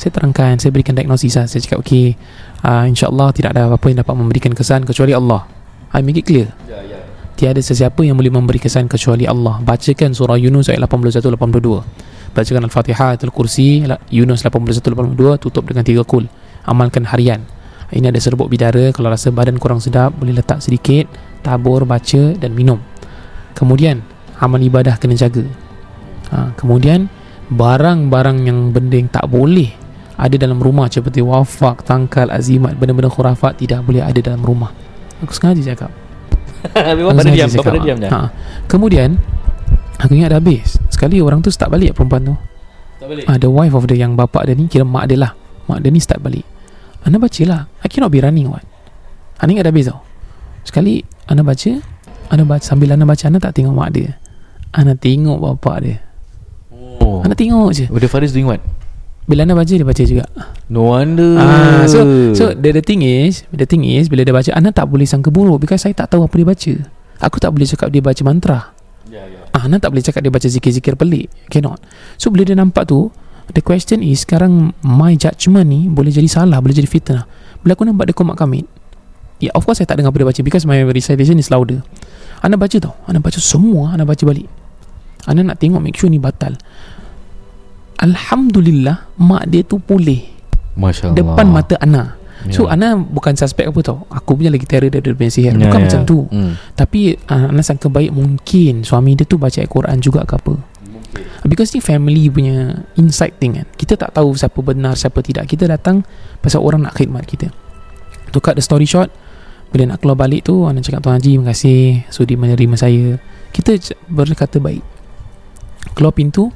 Saya 0.03 0.11
terangkan 0.11 0.59
Saya 0.59 0.75
berikan 0.75 0.99
diagnosis 0.99 1.39
lah 1.39 1.47
Saya 1.47 1.63
cakap 1.63 1.79
okay 1.79 2.19
uh, 2.67 2.83
InsyaAllah 2.83 3.31
tidak 3.31 3.55
ada 3.55 3.71
apa-apa 3.71 3.87
yang 3.87 4.03
dapat 4.03 4.15
memberikan 4.19 4.51
kesan 4.51 4.83
Kecuali 4.83 5.15
Allah 5.15 5.47
I 5.95 6.03
make 6.03 6.19
it 6.19 6.27
clear 6.27 6.51
Tiada 7.33 7.57
sesiapa 7.57 8.05
yang 8.05 8.13
boleh 8.13 8.29
memberi 8.29 8.61
kesan 8.61 8.85
kecuali 8.85 9.25
Allah. 9.25 9.57
Bacakan 9.65 10.13
surah 10.13 10.37
Yunus 10.37 10.69
ayat 10.69 10.85
81 10.85 11.33
82. 11.33 11.81
Bacakan 12.33 12.61
Al-Fatihah, 12.69 13.17
Al-Kursi, 13.17 13.89
la- 13.89 13.97
Yunus 14.13 14.45
81 14.45 14.85
82 14.93 15.41
tutup 15.41 15.65
dengan 15.65 15.81
tiga 15.81 16.05
kul. 16.05 16.29
Amalkan 16.69 17.09
harian. 17.09 17.41
Ini 17.89 18.13
ada 18.13 18.21
serbuk 18.21 18.49
bidara 18.49 18.93
kalau 18.93 19.09
rasa 19.09 19.33
badan 19.33 19.57
kurang 19.57 19.81
sedap 19.81 20.13
boleh 20.17 20.33
letak 20.33 20.61
sedikit, 20.61 21.09
tabur, 21.41 21.85
baca 21.89 22.37
dan 22.37 22.53
minum. 22.53 22.77
Kemudian 23.57 24.01
amal 24.37 24.61
ibadah 24.61 24.97
kena 25.01 25.17
jaga. 25.17 25.45
Ha, 26.33 26.53
kemudian 26.57 27.09
barang-barang 27.49 28.37
yang 28.45 28.73
benda 28.73 28.97
yang 28.97 29.09
tak 29.09 29.29
boleh 29.29 29.82
ada 30.13 30.35
dalam 30.37 30.61
rumah 30.61 30.85
seperti 30.89 31.25
wafak, 31.25 31.81
tangkal, 31.85 32.29
azimat, 32.29 32.77
benda-benda 32.77 33.09
khurafat 33.09 33.57
tidak 33.57 33.81
boleh 33.81 34.05
ada 34.05 34.19
dalam 34.21 34.45
rumah. 34.45 34.69
Aku 35.25 35.33
sengaja 35.33 35.73
cakap. 35.73 35.91
Bapak 36.71 37.27
dia 37.27 37.43
diam 37.43 37.49
Bapak 37.51 37.71
dia 37.75 37.81
diam 37.83 37.97
je 37.99 38.07
ha. 38.07 38.31
Kemudian 38.71 39.19
Aku 39.99 40.19
ingat 40.19 40.35
dah 40.35 40.39
habis. 40.39 40.79
Sekali 40.91 41.23
orang 41.23 41.39
tu 41.39 41.47
start 41.47 41.71
balik 41.71 41.95
perempuan 41.95 42.23
tu. 42.27 42.35
Tak 42.99 43.07
boleh 43.07 43.23
ha, 43.23 43.39
The 43.39 43.47
wife 43.47 43.75
of 43.75 43.87
the 43.87 43.95
yang 43.95 44.19
bapak 44.19 44.47
dia 44.47 44.55
ni 44.55 44.67
Kira 44.67 44.83
mak 44.83 45.07
dia 45.07 45.15
lah. 45.15 45.31
Mak 45.67 45.79
dia 45.79 45.91
ni 45.91 45.99
start 46.03 46.19
balik. 46.19 46.43
Anda 47.07 47.19
baca 47.19 47.41
lah. 47.47 47.61
I 47.83 47.87
cannot 47.87 48.11
be 48.11 48.19
running 48.19 48.51
what? 48.51 48.63
Anda 49.39 49.59
ingat 49.59 49.63
dah 49.67 49.71
habis 49.71 49.87
tau. 49.87 50.03
Sekali 50.67 51.03
Anda 51.27 51.43
baca 51.43 51.71
Anda 52.31 52.43
baca 52.43 52.63
Sambil 52.63 52.91
anda 52.91 53.07
baca 53.07 53.23
Anda 53.27 53.39
tak 53.39 53.55
tengok 53.55 53.75
mak 53.75 53.89
dia. 53.95 54.19
Anda 54.75 54.95
tengok 54.95 55.39
bapak 55.39 55.77
dia. 55.83 55.97
Oh. 56.71 57.23
Anda 57.23 57.35
tengok 57.35 57.69
je. 57.71 57.85
Oh 57.87 57.99
the 57.99 58.11
father 58.11 58.27
is 58.27 58.35
doing 58.35 58.47
what 58.47 58.59
Bila 59.23 59.47
anda 59.47 59.55
baca 59.55 59.71
Dia 59.71 59.87
baca 59.87 60.03
juga 60.03 60.25
No 60.67 60.91
wonder 60.91 61.39
Ah, 61.39 61.83
so 61.87 62.03
so 62.35 62.51
the, 62.51 62.75
the 62.75 62.83
thing 62.83 63.03
is, 63.03 63.47
the 63.53 63.67
thing 63.67 63.83
is 63.87 64.07
bila 64.11 64.25
dia 64.27 64.35
baca 64.35 64.51
anda 64.55 64.71
tak 64.71 64.89
boleh 64.89 65.07
sangka 65.07 65.29
buruk 65.31 65.63
because 65.63 65.83
saya 65.83 65.93
tak 65.95 66.11
tahu 66.11 66.25
apa 66.25 66.33
dia 66.33 66.47
baca. 66.47 66.73
Aku 67.23 67.37
tak 67.39 67.51
boleh 67.53 67.67
cakap 67.67 67.87
dia 67.93 68.01
baca 68.01 68.21
mantra. 68.25 68.59
Ya 69.07 69.23
ya 69.27 69.43
Ah, 69.53 69.69
anda 69.69 69.77
tak 69.77 69.93
boleh 69.93 70.01
cakap 70.01 70.25
dia 70.25 70.33
baca 70.33 70.47
zikir-zikir 70.49 70.97
pelik. 70.97 71.29
Cannot. 71.53 71.77
So 72.17 72.33
bila 72.33 72.41
dia 72.47 72.57
nampak 72.57 72.89
tu, 72.89 73.13
the 73.53 73.61
question 73.61 74.01
is 74.01 74.25
sekarang 74.25 74.73
my 74.81 75.13
judgement 75.13 75.69
ni 75.69 75.85
boleh 75.85 76.09
jadi 76.09 76.25
salah, 76.25 76.57
boleh 76.57 76.73
jadi 76.73 76.89
fitnah. 76.89 77.29
Bila 77.61 77.77
aku 77.77 77.85
nampak 77.85 78.09
dia 78.09 78.15
komak 78.17 78.41
kamit. 78.41 78.65
Ya, 79.37 79.51
yeah, 79.51 79.53
of 79.53 79.67
course 79.67 79.77
saya 79.77 79.87
tak 79.91 80.01
dengar 80.01 80.09
apa 80.09 80.23
dia 80.23 80.27
baca 80.33 80.41
because 80.41 80.63
my 80.65 80.81
recitation 80.89 81.37
is 81.37 81.53
louder. 81.53 81.85
Anda 82.41 82.57
baca 82.57 82.75
tau. 82.81 82.97
Anda 83.05 83.21
baca 83.21 83.37
semua, 83.37 83.93
anda 83.93 84.07
baca 84.07 84.23
balik. 84.25 84.49
Anda 85.29 85.45
nak 85.45 85.61
tengok 85.61 85.79
make 85.79 85.95
sure 85.99 86.09
ni 86.09 86.17
batal. 86.17 86.57
Alhamdulillah 88.03 89.15
mak 89.15 89.47
dia 89.47 89.63
tu 89.63 89.79
pulih 89.79 90.27
Masya 90.75 91.13
Allah 91.13 91.17
depan 91.23 91.47
mata 91.47 91.75
Ana. 91.79 92.19
So 92.51 92.67
Ya. 92.67 92.75
Ana 92.75 92.99
bukan 92.99 93.39
suspek 93.39 93.71
apa 93.71 93.79
tau. 93.79 94.03
Aku 94.11 94.35
punya 94.35 94.51
lagi 94.51 94.67
terror 94.67 94.91
daripada 94.91 95.15
dia 95.15 95.31
sihir. 95.31 95.55
Ya, 95.55 95.63
Bukan 95.63 95.79
ya. 95.79 95.85
macam 95.87 96.01
tu. 96.03 96.27
Hmm. 96.27 96.59
Tapi 96.75 97.15
uh, 97.31 97.47
Ana 97.53 97.63
sangka 97.63 97.87
baik 97.87 98.11
mungkin 98.11 98.83
suami 98.83 99.15
dia 99.15 99.23
tu 99.23 99.39
baca 99.39 99.55
Al-Quran 99.63 99.97
juga 100.03 100.27
ke 100.27 100.35
apa. 100.35 100.53
Because 101.47 101.71
ni 101.71 101.79
family 101.79 102.27
punya 102.27 102.83
inside 102.99 103.39
thing 103.39 103.55
kan. 103.59 103.67
Kita 103.79 103.95
tak 103.95 104.11
tahu 104.15 104.35
siapa 104.35 104.59
benar, 104.59 104.99
siapa 104.99 105.23
tidak. 105.23 105.47
Kita 105.47 105.71
datang 105.71 106.03
pasal 106.43 106.63
orang 106.63 106.83
nak 106.83 106.99
khidmat 106.99 107.23
kita. 107.23 107.47
To 108.33 108.41
cut 108.43 108.57
the 108.59 108.63
story 108.65 108.89
short, 108.89 109.07
bila 109.69 109.93
nak 109.93 110.01
keluar 110.03 110.17
balik 110.17 110.43
tu, 110.47 110.65
Ana 110.65 110.81
cakap 110.81 111.05
Tuan 111.05 111.19
Haji, 111.21 111.37
terima 111.37 111.53
kasih 111.53 112.03
sudi 112.09 112.33
menerima 112.35 112.75
saya. 112.75 113.19
Kita 113.53 113.77
berkata 114.09 114.57
baik. 114.57 114.81
Keluar 115.93 116.11
pintu, 116.15 116.49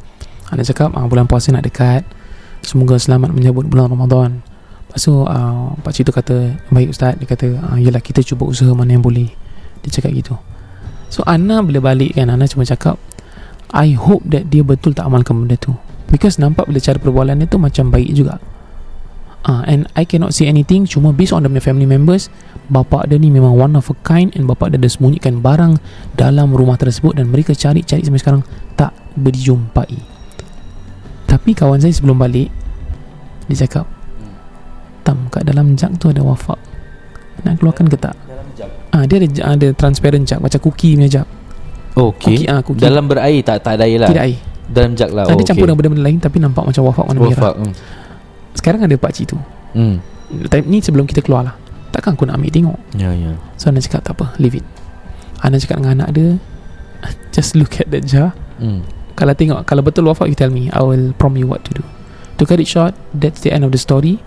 Ana 0.48 0.64
cakap 0.64 0.96
ah, 0.96 1.04
bulan 1.08 1.28
puasa 1.28 1.52
nak 1.52 1.68
dekat. 1.68 2.08
Semoga 2.64 2.96
selamat 2.96 3.36
menyambut 3.36 3.68
bulan 3.68 3.92
Ramadan. 3.92 4.40
Lepas 4.88 5.04
tu 5.04 5.12
uh, 5.12 5.76
Pakcik 5.84 6.08
tu 6.08 6.14
kata 6.16 6.56
Baik 6.72 6.96
Ustaz. 6.96 7.20
Dia 7.20 7.28
kata 7.28 7.48
ah, 7.60 7.76
Yelah 7.76 8.00
kita 8.00 8.24
cuba 8.24 8.48
usaha 8.48 8.72
mana 8.72 8.96
yang 8.96 9.04
boleh. 9.04 9.28
Dia 9.84 9.90
cakap 10.00 10.16
gitu. 10.16 10.36
So 11.12 11.24
Ana 11.28 11.60
bila 11.64 11.84
balik 11.84 12.16
kan 12.16 12.32
Ana 12.32 12.48
cuma 12.48 12.64
cakap 12.64 12.96
I 13.76 14.00
hope 14.00 14.24
that 14.32 14.48
dia 14.48 14.64
betul 14.64 14.96
tak 14.96 15.12
amalkan 15.12 15.44
benda 15.44 15.60
tu. 15.60 15.76
Because 16.08 16.40
nampak 16.40 16.72
bila 16.72 16.80
cara 16.80 16.96
perbualan 16.96 17.36
dia 17.44 17.48
tu 17.52 17.60
Macam 17.60 17.92
baik 17.92 18.16
juga. 18.16 18.40
Uh, 19.44 19.64
And 19.68 19.92
I 20.00 20.08
cannot 20.08 20.32
say 20.32 20.48
anything 20.48 20.88
Cuma 20.88 21.12
based 21.12 21.36
on 21.36 21.44
the 21.44 21.60
family 21.60 21.88
members 21.88 22.32
Bapak 22.72 23.12
dia 23.12 23.20
ni 23.20 23.28
memang 23.28 23.60
one 23.60 23.76
of 23.76 23.92
a 23.92 23.96
kind 24.08 24.32
And 24.36 24.48
bapak 24.48 24.76
dia 24.76 24.80
dah 24.80 24.92
sembunyikan 24.92 25.44
barang 25.44 25.80
Dalam 26.16 26.56
rumah 26.56 26.80
tersebut 26.80 27.16
Dan 27.16 27.32
mereka 27.32 27.52
cari-cari 27.56 28.04
sampai 28.04 28.20
sekarang 28.24 28.44
Tak 28.76 28.92
berjumpai 29.16 30.17
Tapi 31.48 31.56
kawan 31.56 31.80
saya 31.80 31.96
sebelum 31.96 32.20
balik 32.20 32.52
Dia 33.48 33.64
cakap 33.64 33.88
Tam 35.08 35.32
kat 35.32 35.48
dalam 35.48 35.80
jug 35.80 35.96
tu 35.96 36.12
ada 36.12 36.20
wafak 36.20 36.60
Nak 37.48 37.64
keluarkan 37.64 37.88
ke 37.88 37.96
tak? 37.96 38.20
Ah, 38.92 39.08
dia 39.08 39.24
ada 39.24 39.56
ada 39.56 39.68
transparent 39.72 40.28
jug 40.28 40.44
macam 40.44 40.60
cookie 40.60 41.00
punya 41.00 41.08
jug. 41.08 41.28
Okay 41.96 42.44
Cookie, 42.44 42.52
ah, 42.52 42.60
cookie. 42.60 42.84
Dalam 42.84 43.08
berair 43.08 43.40
tak 43.48 43.64
tak 43.64 43.80
ada 43.80 43.88
air 43.88 43.96
lah 43.96 44.12
Tidak 44.12 44.24
air. 44.28 44.40
Dalam 44.68 44.92
jug 45.00 45.08
lah 45.16 45.24
Oh, 45.24 45.32
oh, 45.32 45.36
dia 45.40 45.48
campur 45.48 45.72
dengan 45.72 45.78
benda-benda 45.80 46.04
lain 46.04 46.20
tapi 46.20 46.38
nampak 46.44 46.64
macam 46.68 46.84
wafak 46.84 47.04
warna 47.08 47.20
merah. 47.24 47.32
Wafak 47.40 47.56
hmm. 47.64 47.74
Sekarang 48.52 48.80
ada 48.84 48.96
pak 49.00 49.12
cik 49.16 49.26
tu. 49.32 49.40
hmm. 49.72 49.96
Time 50.52 50.68
ni 50.68 50.84
sebelum 50.84 51.08
kita 51.08 51.24
keluar 51.24 51.48
lah. 51.48 51.56
Takkan 51.96 52.20
aku 52.20 52.28
nak 52.28 52.44
ambil 52.44 52.52
tengok. 52.52 52.80
Ya 53.00 53.16
ya 53.16 53.40
So 53.56 53.72
Ana 53.72 53.80
cakap 53.80 54.04
tak 54.04 54.20
apa, 54.20 54.36
leave 54.36 54.60
it. 54.60 54.68
Ana 55.40 55.64
cakap 55.64 55.80
dengan 55.80 56.04
anak 56.04 56.12
dia, 56.12 56.36
just 57.32 57.56
look 57.56 57.80
at 57.80 57.88
that 57.88 58.04
jar. 58.04 58.36
hmm. 58.60 58.97
Kalau 59.18 59.34
tengok, 59.34 59.66
kalau 59.66 59.82
betul 59.82 60.06
wafak, 60.06 60.30
you 60.30 60.38
tell 60.38 60.54
me. 60.54 60.70
I 60.70 60.86
will 60.86 61.10
prompt 61.18 61.42
you 61.42 61.50
what 61.50 61.66
to 61.66 61.74
do. 61.74 61.84
To 62.38 62.46
cut 62.46 62.62
it 62.62 62.70
short, 62.70 62.94
that's 63.18 63.42
the 63.42 63.50
end 63.50 63.66
of 63.66 63.74
the 63.74 63.82
story. 63.82 64.22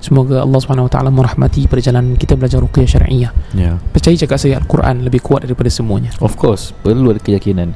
Semoga 0.00 0.44
Allah 0.44 0.60
SWT 0.60 0.96
merahmati 1.12 1.64
perjalanan 1.64 2.16
kita 2.16 2.36
belajar 2.36 2.60
ruqyah 2.60 2.84
syariah. 2.84 3.32
Ya 3.56 3.80
Percaya 3.88 4.12
cakap 4.20 4.36
saya 4.36 4.60
Al-Quran 4.60 5.00
lebih 5.00 5.24
kuat 5.24 5.48
daripada 5.48 5.72
semuanya. 5.72 6.12
Of 6.20 6.36
course 6.36 6.76
Perlu 6.84 7.16
ada 7.16 7.20
keyakinan 7.24 7.72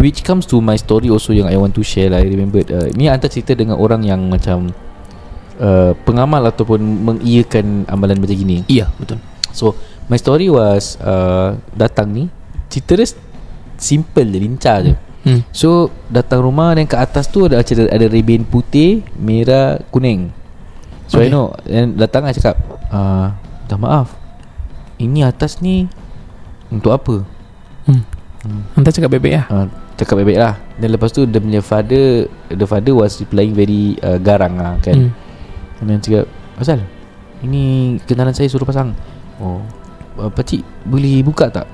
Which 0.00 0.24
comes 0.24 0.48
to 0.48 0.64
my 0.64 0.80
story 0.80 1.12
also 1.12 1.36
Yang 1.36 1.52
I 1.52 1.56
want 1.60 1.76
to 1.76 1.84
share 1.84 2.08
lah 2.08 2.24
I 2.24 2.28
remember 2.30 2.64
uh, 2.72 2.88
Ni 2.96 3.04
antara 3.12 3.28
cerita 3.28 3.52
dengan 3.52 3.76
orang 3.76 4.00
yang 4.00 4.32
macam 4.32 4.72
uh, 5.60 5.92
Pengamal 6.08 6.48
ataupun 6.48 6.80
Mengiyakan 6.80 7.84
amalan 7.84 8.16
macam 8.16 8.32
gini 8.38 8.64
Iya, 8.64 8.88
betul. 8.96 9.20
So 9.52 9.76
My 10.08 10.16
story 10.16 10.48
was 10.48 10.96
uh, 11.04 11.52
Datang 11.76 12.16
ni 12.16 12.32
Cerita 12.72 12.96
dia 12.96 13.12
Simple 13.76 14.24
je 14.32 14.38
Lincah 14.40 14.78
je 14.88 14.94
Hmm. 14.96 15.07
So 15.50 15.70
Datang 16.06 16.40
rumah 16.40 16.72
Dan 16.72 16.86
kat 16.86 17.02
atas 17.02 17.26
tu 17.26 17.44
Ada 17.44 17.60
ada, 17.60 17.84
ada 17.90 18.06
ribbon 18.06 18.42
putih 18.42 19.02
Merah 19.14 19.82
Kuning 19.88 20.30
So 21.04 21.18
Okay. 21.18 21.26
I 21.26 21.32
know 21.32 21.52
Dan 21.64 21.96
datang 21.96 22.24
I 22.24 22.32
cakap 22.32 22.56
uh, 22.88 23.32
Dah 23.66 23.76
maaf 23.76 24.14
Ini 24.96 25.24
atas 25.24 25.58
ni 25.58 25.88
Untuk 26.68 26.92
apa 26.92 27.24
Hmm. 27.88 28.04
Hantar 28.72 28.92
cakap 28.92 29.10
baik-baik 29.10 29.34
lah. 29.34 29.46
uh, 29.50 29.66
Cakap 29.96 30.20
baik-baik 30.20 30.38
lah 30.38 30.54
Dan 30.76 30.94
lepas 30.94 31.10
tu 31.10 31.24
Dia 31.24 31.40
punya 31.40 31.58
father 31.58 32.28
The 32.46 32.64
father 32.64 32.92
was 32.92 33.18
replying 33.18 33.50
very 33.50 33.96
uh, 33.98 34.16
Garang 34.16 34.54
lah 34.54 34.76
kan 34.78 34.94
Hmm. 34.94 35.10
hmm. 35.80 35.86
Dan 35.88 35.98
cakap 35.98 36.24
Asal 36.54 36.78
Ini 37.40 37.62
kenalan 38.04 38.30
saya 38.30 38.46
suruh 38.46 38.62
pasang 38.62 38.94
Oh 39.40 39.58
uh, 40.16 40.30
Pakcik 40.30 40.62
Boleh 40.84 41.20
buka 41.20 41.50
tak 41.50 41.66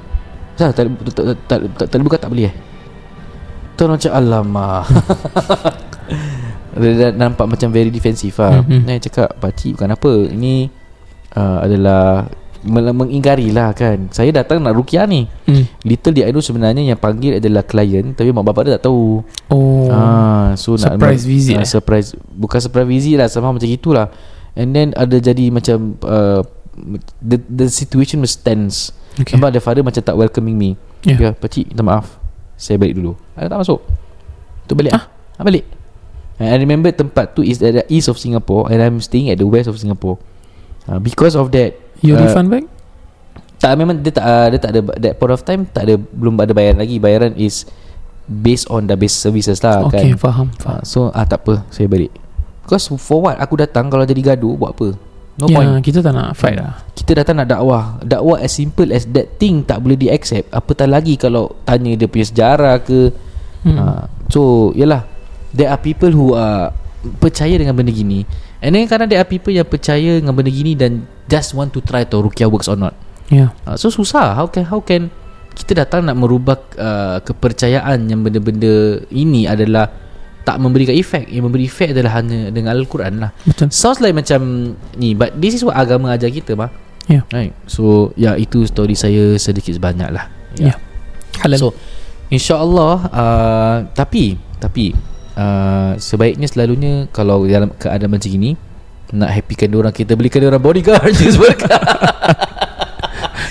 Asal 0.54 0.70
tak, 0.70 0.86
tak, 0.86 1.12
tak, 1.12 1.12
tak, 1.12 1.36
tak, 1.44 1.58
tak, 1.74 1.86
tak 1.86 1.94
boleh 1.94 2.06
buka 2.06 2.16
tak 2.16 2.30
boleh 2.32 2.46
eh 2.48 2.54
Tu 3.74 3.80
orang 3.82 3.98
cakap 3.98 4.16
Alamak 4.18 4.82
Dia 6.74 7.14
nampak 7.14 7.46
macam 7.46 7.70
very 7.70 7.90
defensif 7.90 8.38
lah 8.42 8.62
Mhm. 8.62 8.82
mm-hmm. 8.82 8.90
I 8.90 9.02
cakap 9.02 9.28
Pakcik 9.38 9.78
bukan 9.78 9.94
apa 9.94 10.12
Ini 10.30 10.54
uh, 11.38 11.58
adalah 11.62 12.26
mengingkari 12.64 13.52
lah 13.52 13.76
kan 13.76 14.08
Saya 14.08 14.32
datang 14.32 14.64
nak 14.64 14.72
rukiah 14.72 15.04
ni 15.04 15.28
hmm. 15.28 15.84
Little 15.84 16.16
dia 16.16 16.32
know 16.32 16.40
sebenarnya 16.40 16.80
yang 16.80 16.96
panggil 16.96 17.36
adalah 17.36 17.60
klien 17.60 18.16
Tapi 18.16 18.32
mak 18.32 18.40
bapak 18.40 18.62
dia 18.64 18.72
tak 18.80 18.88
tahu 18.88 19.20
Oh 19.52 19.86
ah, 19.92 20.56
so 20.56 20.72
Surprise 20.80 21.22
nak, 21.22 21.28
visit 21.28 21.56
eh? 21.60 21.68
Surprise 21.68 22.16
Bukan 22.16 22.58
surprise 22.64 22.88
visit 22.88 23.20
lah 23.20 23.28
Sama 23.28 23.52
macam 23.52 23.68
itulah 23.68 24.08
And 24.56 24.72
then 24.72 24.96
ada 24.96 25.20
jadi 25.20 25.52
macam 25.52 26.00
uh, 26.08 26.40
the, 27.20 27.36
the 27.44 27.66
situation 27.68 28.24
was 28.24 28.34
tense 28.34 28.90
Okay. 29.14 29.38
Nampak 29.38 29.54
the 29.54 29.62
father 29.62 29.86
macam 29.86 30.02
tak 30.02 30.16
welcoming 30.18 30.58
me 30.58 30.74
Yeah. 31.04 31.20
Ya 31.20 31.30
pakcik 31.36 31.68
minta 31.68 31.84
maaf 31.84 32.16
Saya 32.54 32.76
balik 32.78 32.98
dulu 32.98 33.18
Saya 33.34 33.50
tak 33.50 33.58
masuk 33.60 33.80
Tu 34.68 34.72
balik 34.78 34.92
ah. 34.96 35.06
ah 35.38 35.44
balik 35.44 35.64
And 36.38 36.50
I 36.50 36.56
remember 36.58 36.90
tempat 36.90 37.38
tu 37.38 37.46
is 37.46 37.62
at 37.62 37.78
the 37.78 37.84
east 37.86 38.10
of 38.10 38.18
Singapore 38.18 38.66
and 38.66 38.82
I'm 38.82 38.98
staying 38.98 39.30
at 39.30 39.38
the 39.38 39.46
west 39.46 39.70
of 39.70 39.78
Singapore. 39.78 40.18
Uh, 40.90 40.98
because 40.98 41.38
of 41.38 41.54
that 41.54 41.78
You 42.02 42.18
uh, 42.18 42.26
refund 42.26 42.50
back 42.50 42.66
tak 43.64 43.80
memang 43.80 43.96
dia 44.04 44.12
tak 44.12 44.26
uh, 44.28 44.46
dia 44.52 44.60
tak 44.60 44.70
ada 44.76 44.80
that 45.00 45.14
point 45.16 45.32
of 45.32 45.40
time 45.40 45.64
tak 45.64 45.88
ada 45.88 45.96
belum 45.96 46.36
ada 46.36 46.52
bayaran 46.52 46.76
lagi. 46.76 47.00
Bayaran 47.00 47.32
is 47.32 47.64
based 48.28 48.68
on 48.68 48.84
the 48.84 48.92
base 48.92 49.16
services 49.16 49.64
lah 49.64 49.88
Okay 49.88 50.12
kan. 50.12 50.20
faham, 50.20 50.48
Uh, 50.60 50.60
faham. 50.60 50.82
so 50.84 51.08
ah 51.16 51.24
tak 51.24 51.48
apa 51.48 51.64
saya 51.72 51.88
balik. 51.88 52.12
Because 52.60 52.92
for 53.00 53.24
what 53.24 53.40
aku 53.40 53.56
datang 53.56 53.88
kalau 53.88 54.04
jadi 54.04 54.34
gaduh 54.36 54.52
buat 54.52 54.76
apa? 54.76 54.92
No 55.34 55.50
ya, 55.50 55.56
point. 55.58 55.82
Kita 55.82 55.98
tak 55.98 56.14
nak 56.14 56.38
fight 56.38 56.62
lah 56.62 56.78
Kita 56.94 57.10
datang 57.18 57.42
nak 57.42 57.50
dakwah. 57.50 57.98
Dakwah 58.00 58.38
as 58.38 58.54
simple 58.54 58.94
as 58.94 59.06
that 59.10 59.34
thing 59.42 59.66
tak 59.66 59.82
boleh 59.82 59.98
di 59.98 60.06
accept. 60.06 60.46
Apatah 60.54 60.86
lagi 60.86 61.18
kalau 61.18 61.50
tanya 61.66 61.98
dia 61.98 62.06
punya 62.06 62.26
sejarah 62.26 62.78
ke. 62.82 63.10
hmm. 63.66 63.74
Hmm. 63.74 64.04
so 64.28 64.70
yalah 64.76 65.08
there 65.56 65.72
are 65.72 65.80
people 65.80 66.12
who 66.12 66.36
are 66.36 66.70
percaya 67.18 67.58
dengan 67.58 67.74
benda 67.74 67.90
gini. 67.90 68.22
And 68.64 68.72
then 68.72 68.88
kadang 68.88 69.12
there 69.12 69.20
are 69.20 69.28
people 69.28 69.52
yang 69.52 69.68
percaya 69.68 70.22
dengan 70.22 70.32
benda 70.32 70.48
gini 70.48 70.72
dan 70.78 71.04
just 71.28 71.52
want 71.52 71.74
to 71.76 71.84
try 71.84 72.06
to 72.06 72.16
rukyah 72.22 72.48
works 72.48 72.70
or 72.70 72.78
not. 72.78 72.94
Ya 73.28 73.56
Uh, 73.64 73.74
so 73.74 73.88
susah 73.88 74.36
how 74.36 74.46
can 74.46 74.68
how 74.68 74.78
can 74.84 75.08
kita 75.54 75.86
datang 75.86 76.04
nak 76.04 76.18
merubah 76.18 76.58
uh, 76.76 77.18
kepercayaan 77.22 78.10
yang 78.10 78.26
benda-benda 78.26 79.06
ini 79.14 79.46
adalah 79.46 79.86
tak 80.44 80.60
memberikan 80.60 80.92
efek 80.92 81.24
yang 81.32 81.48
memberi 81.48 81.64
efek 81.64 81.96
adalah 81.96 82.20
hanya 82.20 82.52
dengan 82.52 82.76
al-Quran 82.76 83.24
lah. 83.24 83.30
Betul. 83.48 83.72
Sounds 83.72 83.98
like 84.04 84.12
macam 84.12 84.72
ni 85.00 85.16
but 85.16 85.32
this 85.40 85.56
is 85.56 85.64
what 85.64 85.74
agama 85.74 86.12
ajar 86.12 86.28
kita 86.28 86.54
bah 86.54 86.70
Ya. 87.04 87.20
Right? 87.36 87.52
So 87.68 88.16
ya 88.16 88.32
yeah, 88.32 88.34
itu 88.40 88.64
story 88.64 88.96
saya 88.96 89.36
sedikit 89.36 89.76
sebanyak 89.76 90.08
lah. 90.08 90.32
Ya. 90.56 90.80
Halal. 91.44 91.60
So 91.60 91.68
insyaallah 92.32 92.96
uh, 93.12 93.76
tapi 93.92 94.40
tapi 94.56 94.96
uh, 95.36 95.92
sebaiknya 96.00 96.48
selalunya 96.48 97.04
kalau 97.12 97.44
dalam 97.44 97.76
keadaan 97.76 98.08
macam 98.08 98.32
ini 98.32 98.56
nak 99.14 99.30
happykan 99.30 99.70
orang 99.76 99.92
kita 99.92 100.16
belikan 100.16 100.42
orang 100.48 100.58
bodyguard 100.58 101.12
jus 101.20 101.36
berkah 101.36 101.78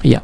ya 0.03 0.21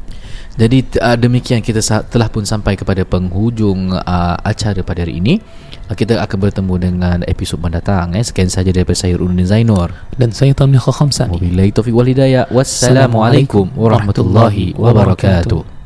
Jadi 0.57 0.97
uh, 0.97 1.13
demikian 1.13 1.61
kita 1.61 1.85
sa- 1.85 2.01
telah 2.01 2.33
pun 2.33 2.41
sampai 2.41 2.73
kepada 2.73 3.05
penghujung 3.05 3.93
uh, 3.93 4.35
acara 4.41 4.81
pada 4.81 5.05
hari 5.05 5.21
ini. 5.21 5.37
Uh, 5.85 5.93
kita 5.93 6.17
akan 6.17 6.49
bertemu 6.49 6.73
dengan 6.81 7.17
episod 7.29 7.61
mendatang 7.61 8.17
eh. 8.17 8.25
Sekian 8.25 8.49
saja 8.49 8.73
daripada 8.73 8.97
saya 8.97 9.21
Runuddin 9.21 9.45
Zainur. 9.45 9.93
dan 10.17 10.33
saya 10.33 10.57
Tamliha 10.57 10.81
Khamsani 10.81 11.37
Wabillahi 11.37 11.69
taufiq 11.69 11.93
wal 11.93 12.09
hidayah. 12.09 12.49
Wassalamualaikum 12.49 13.69
warahmatullahi 13.77 14.73
wabarakatuh. 14.73 15.76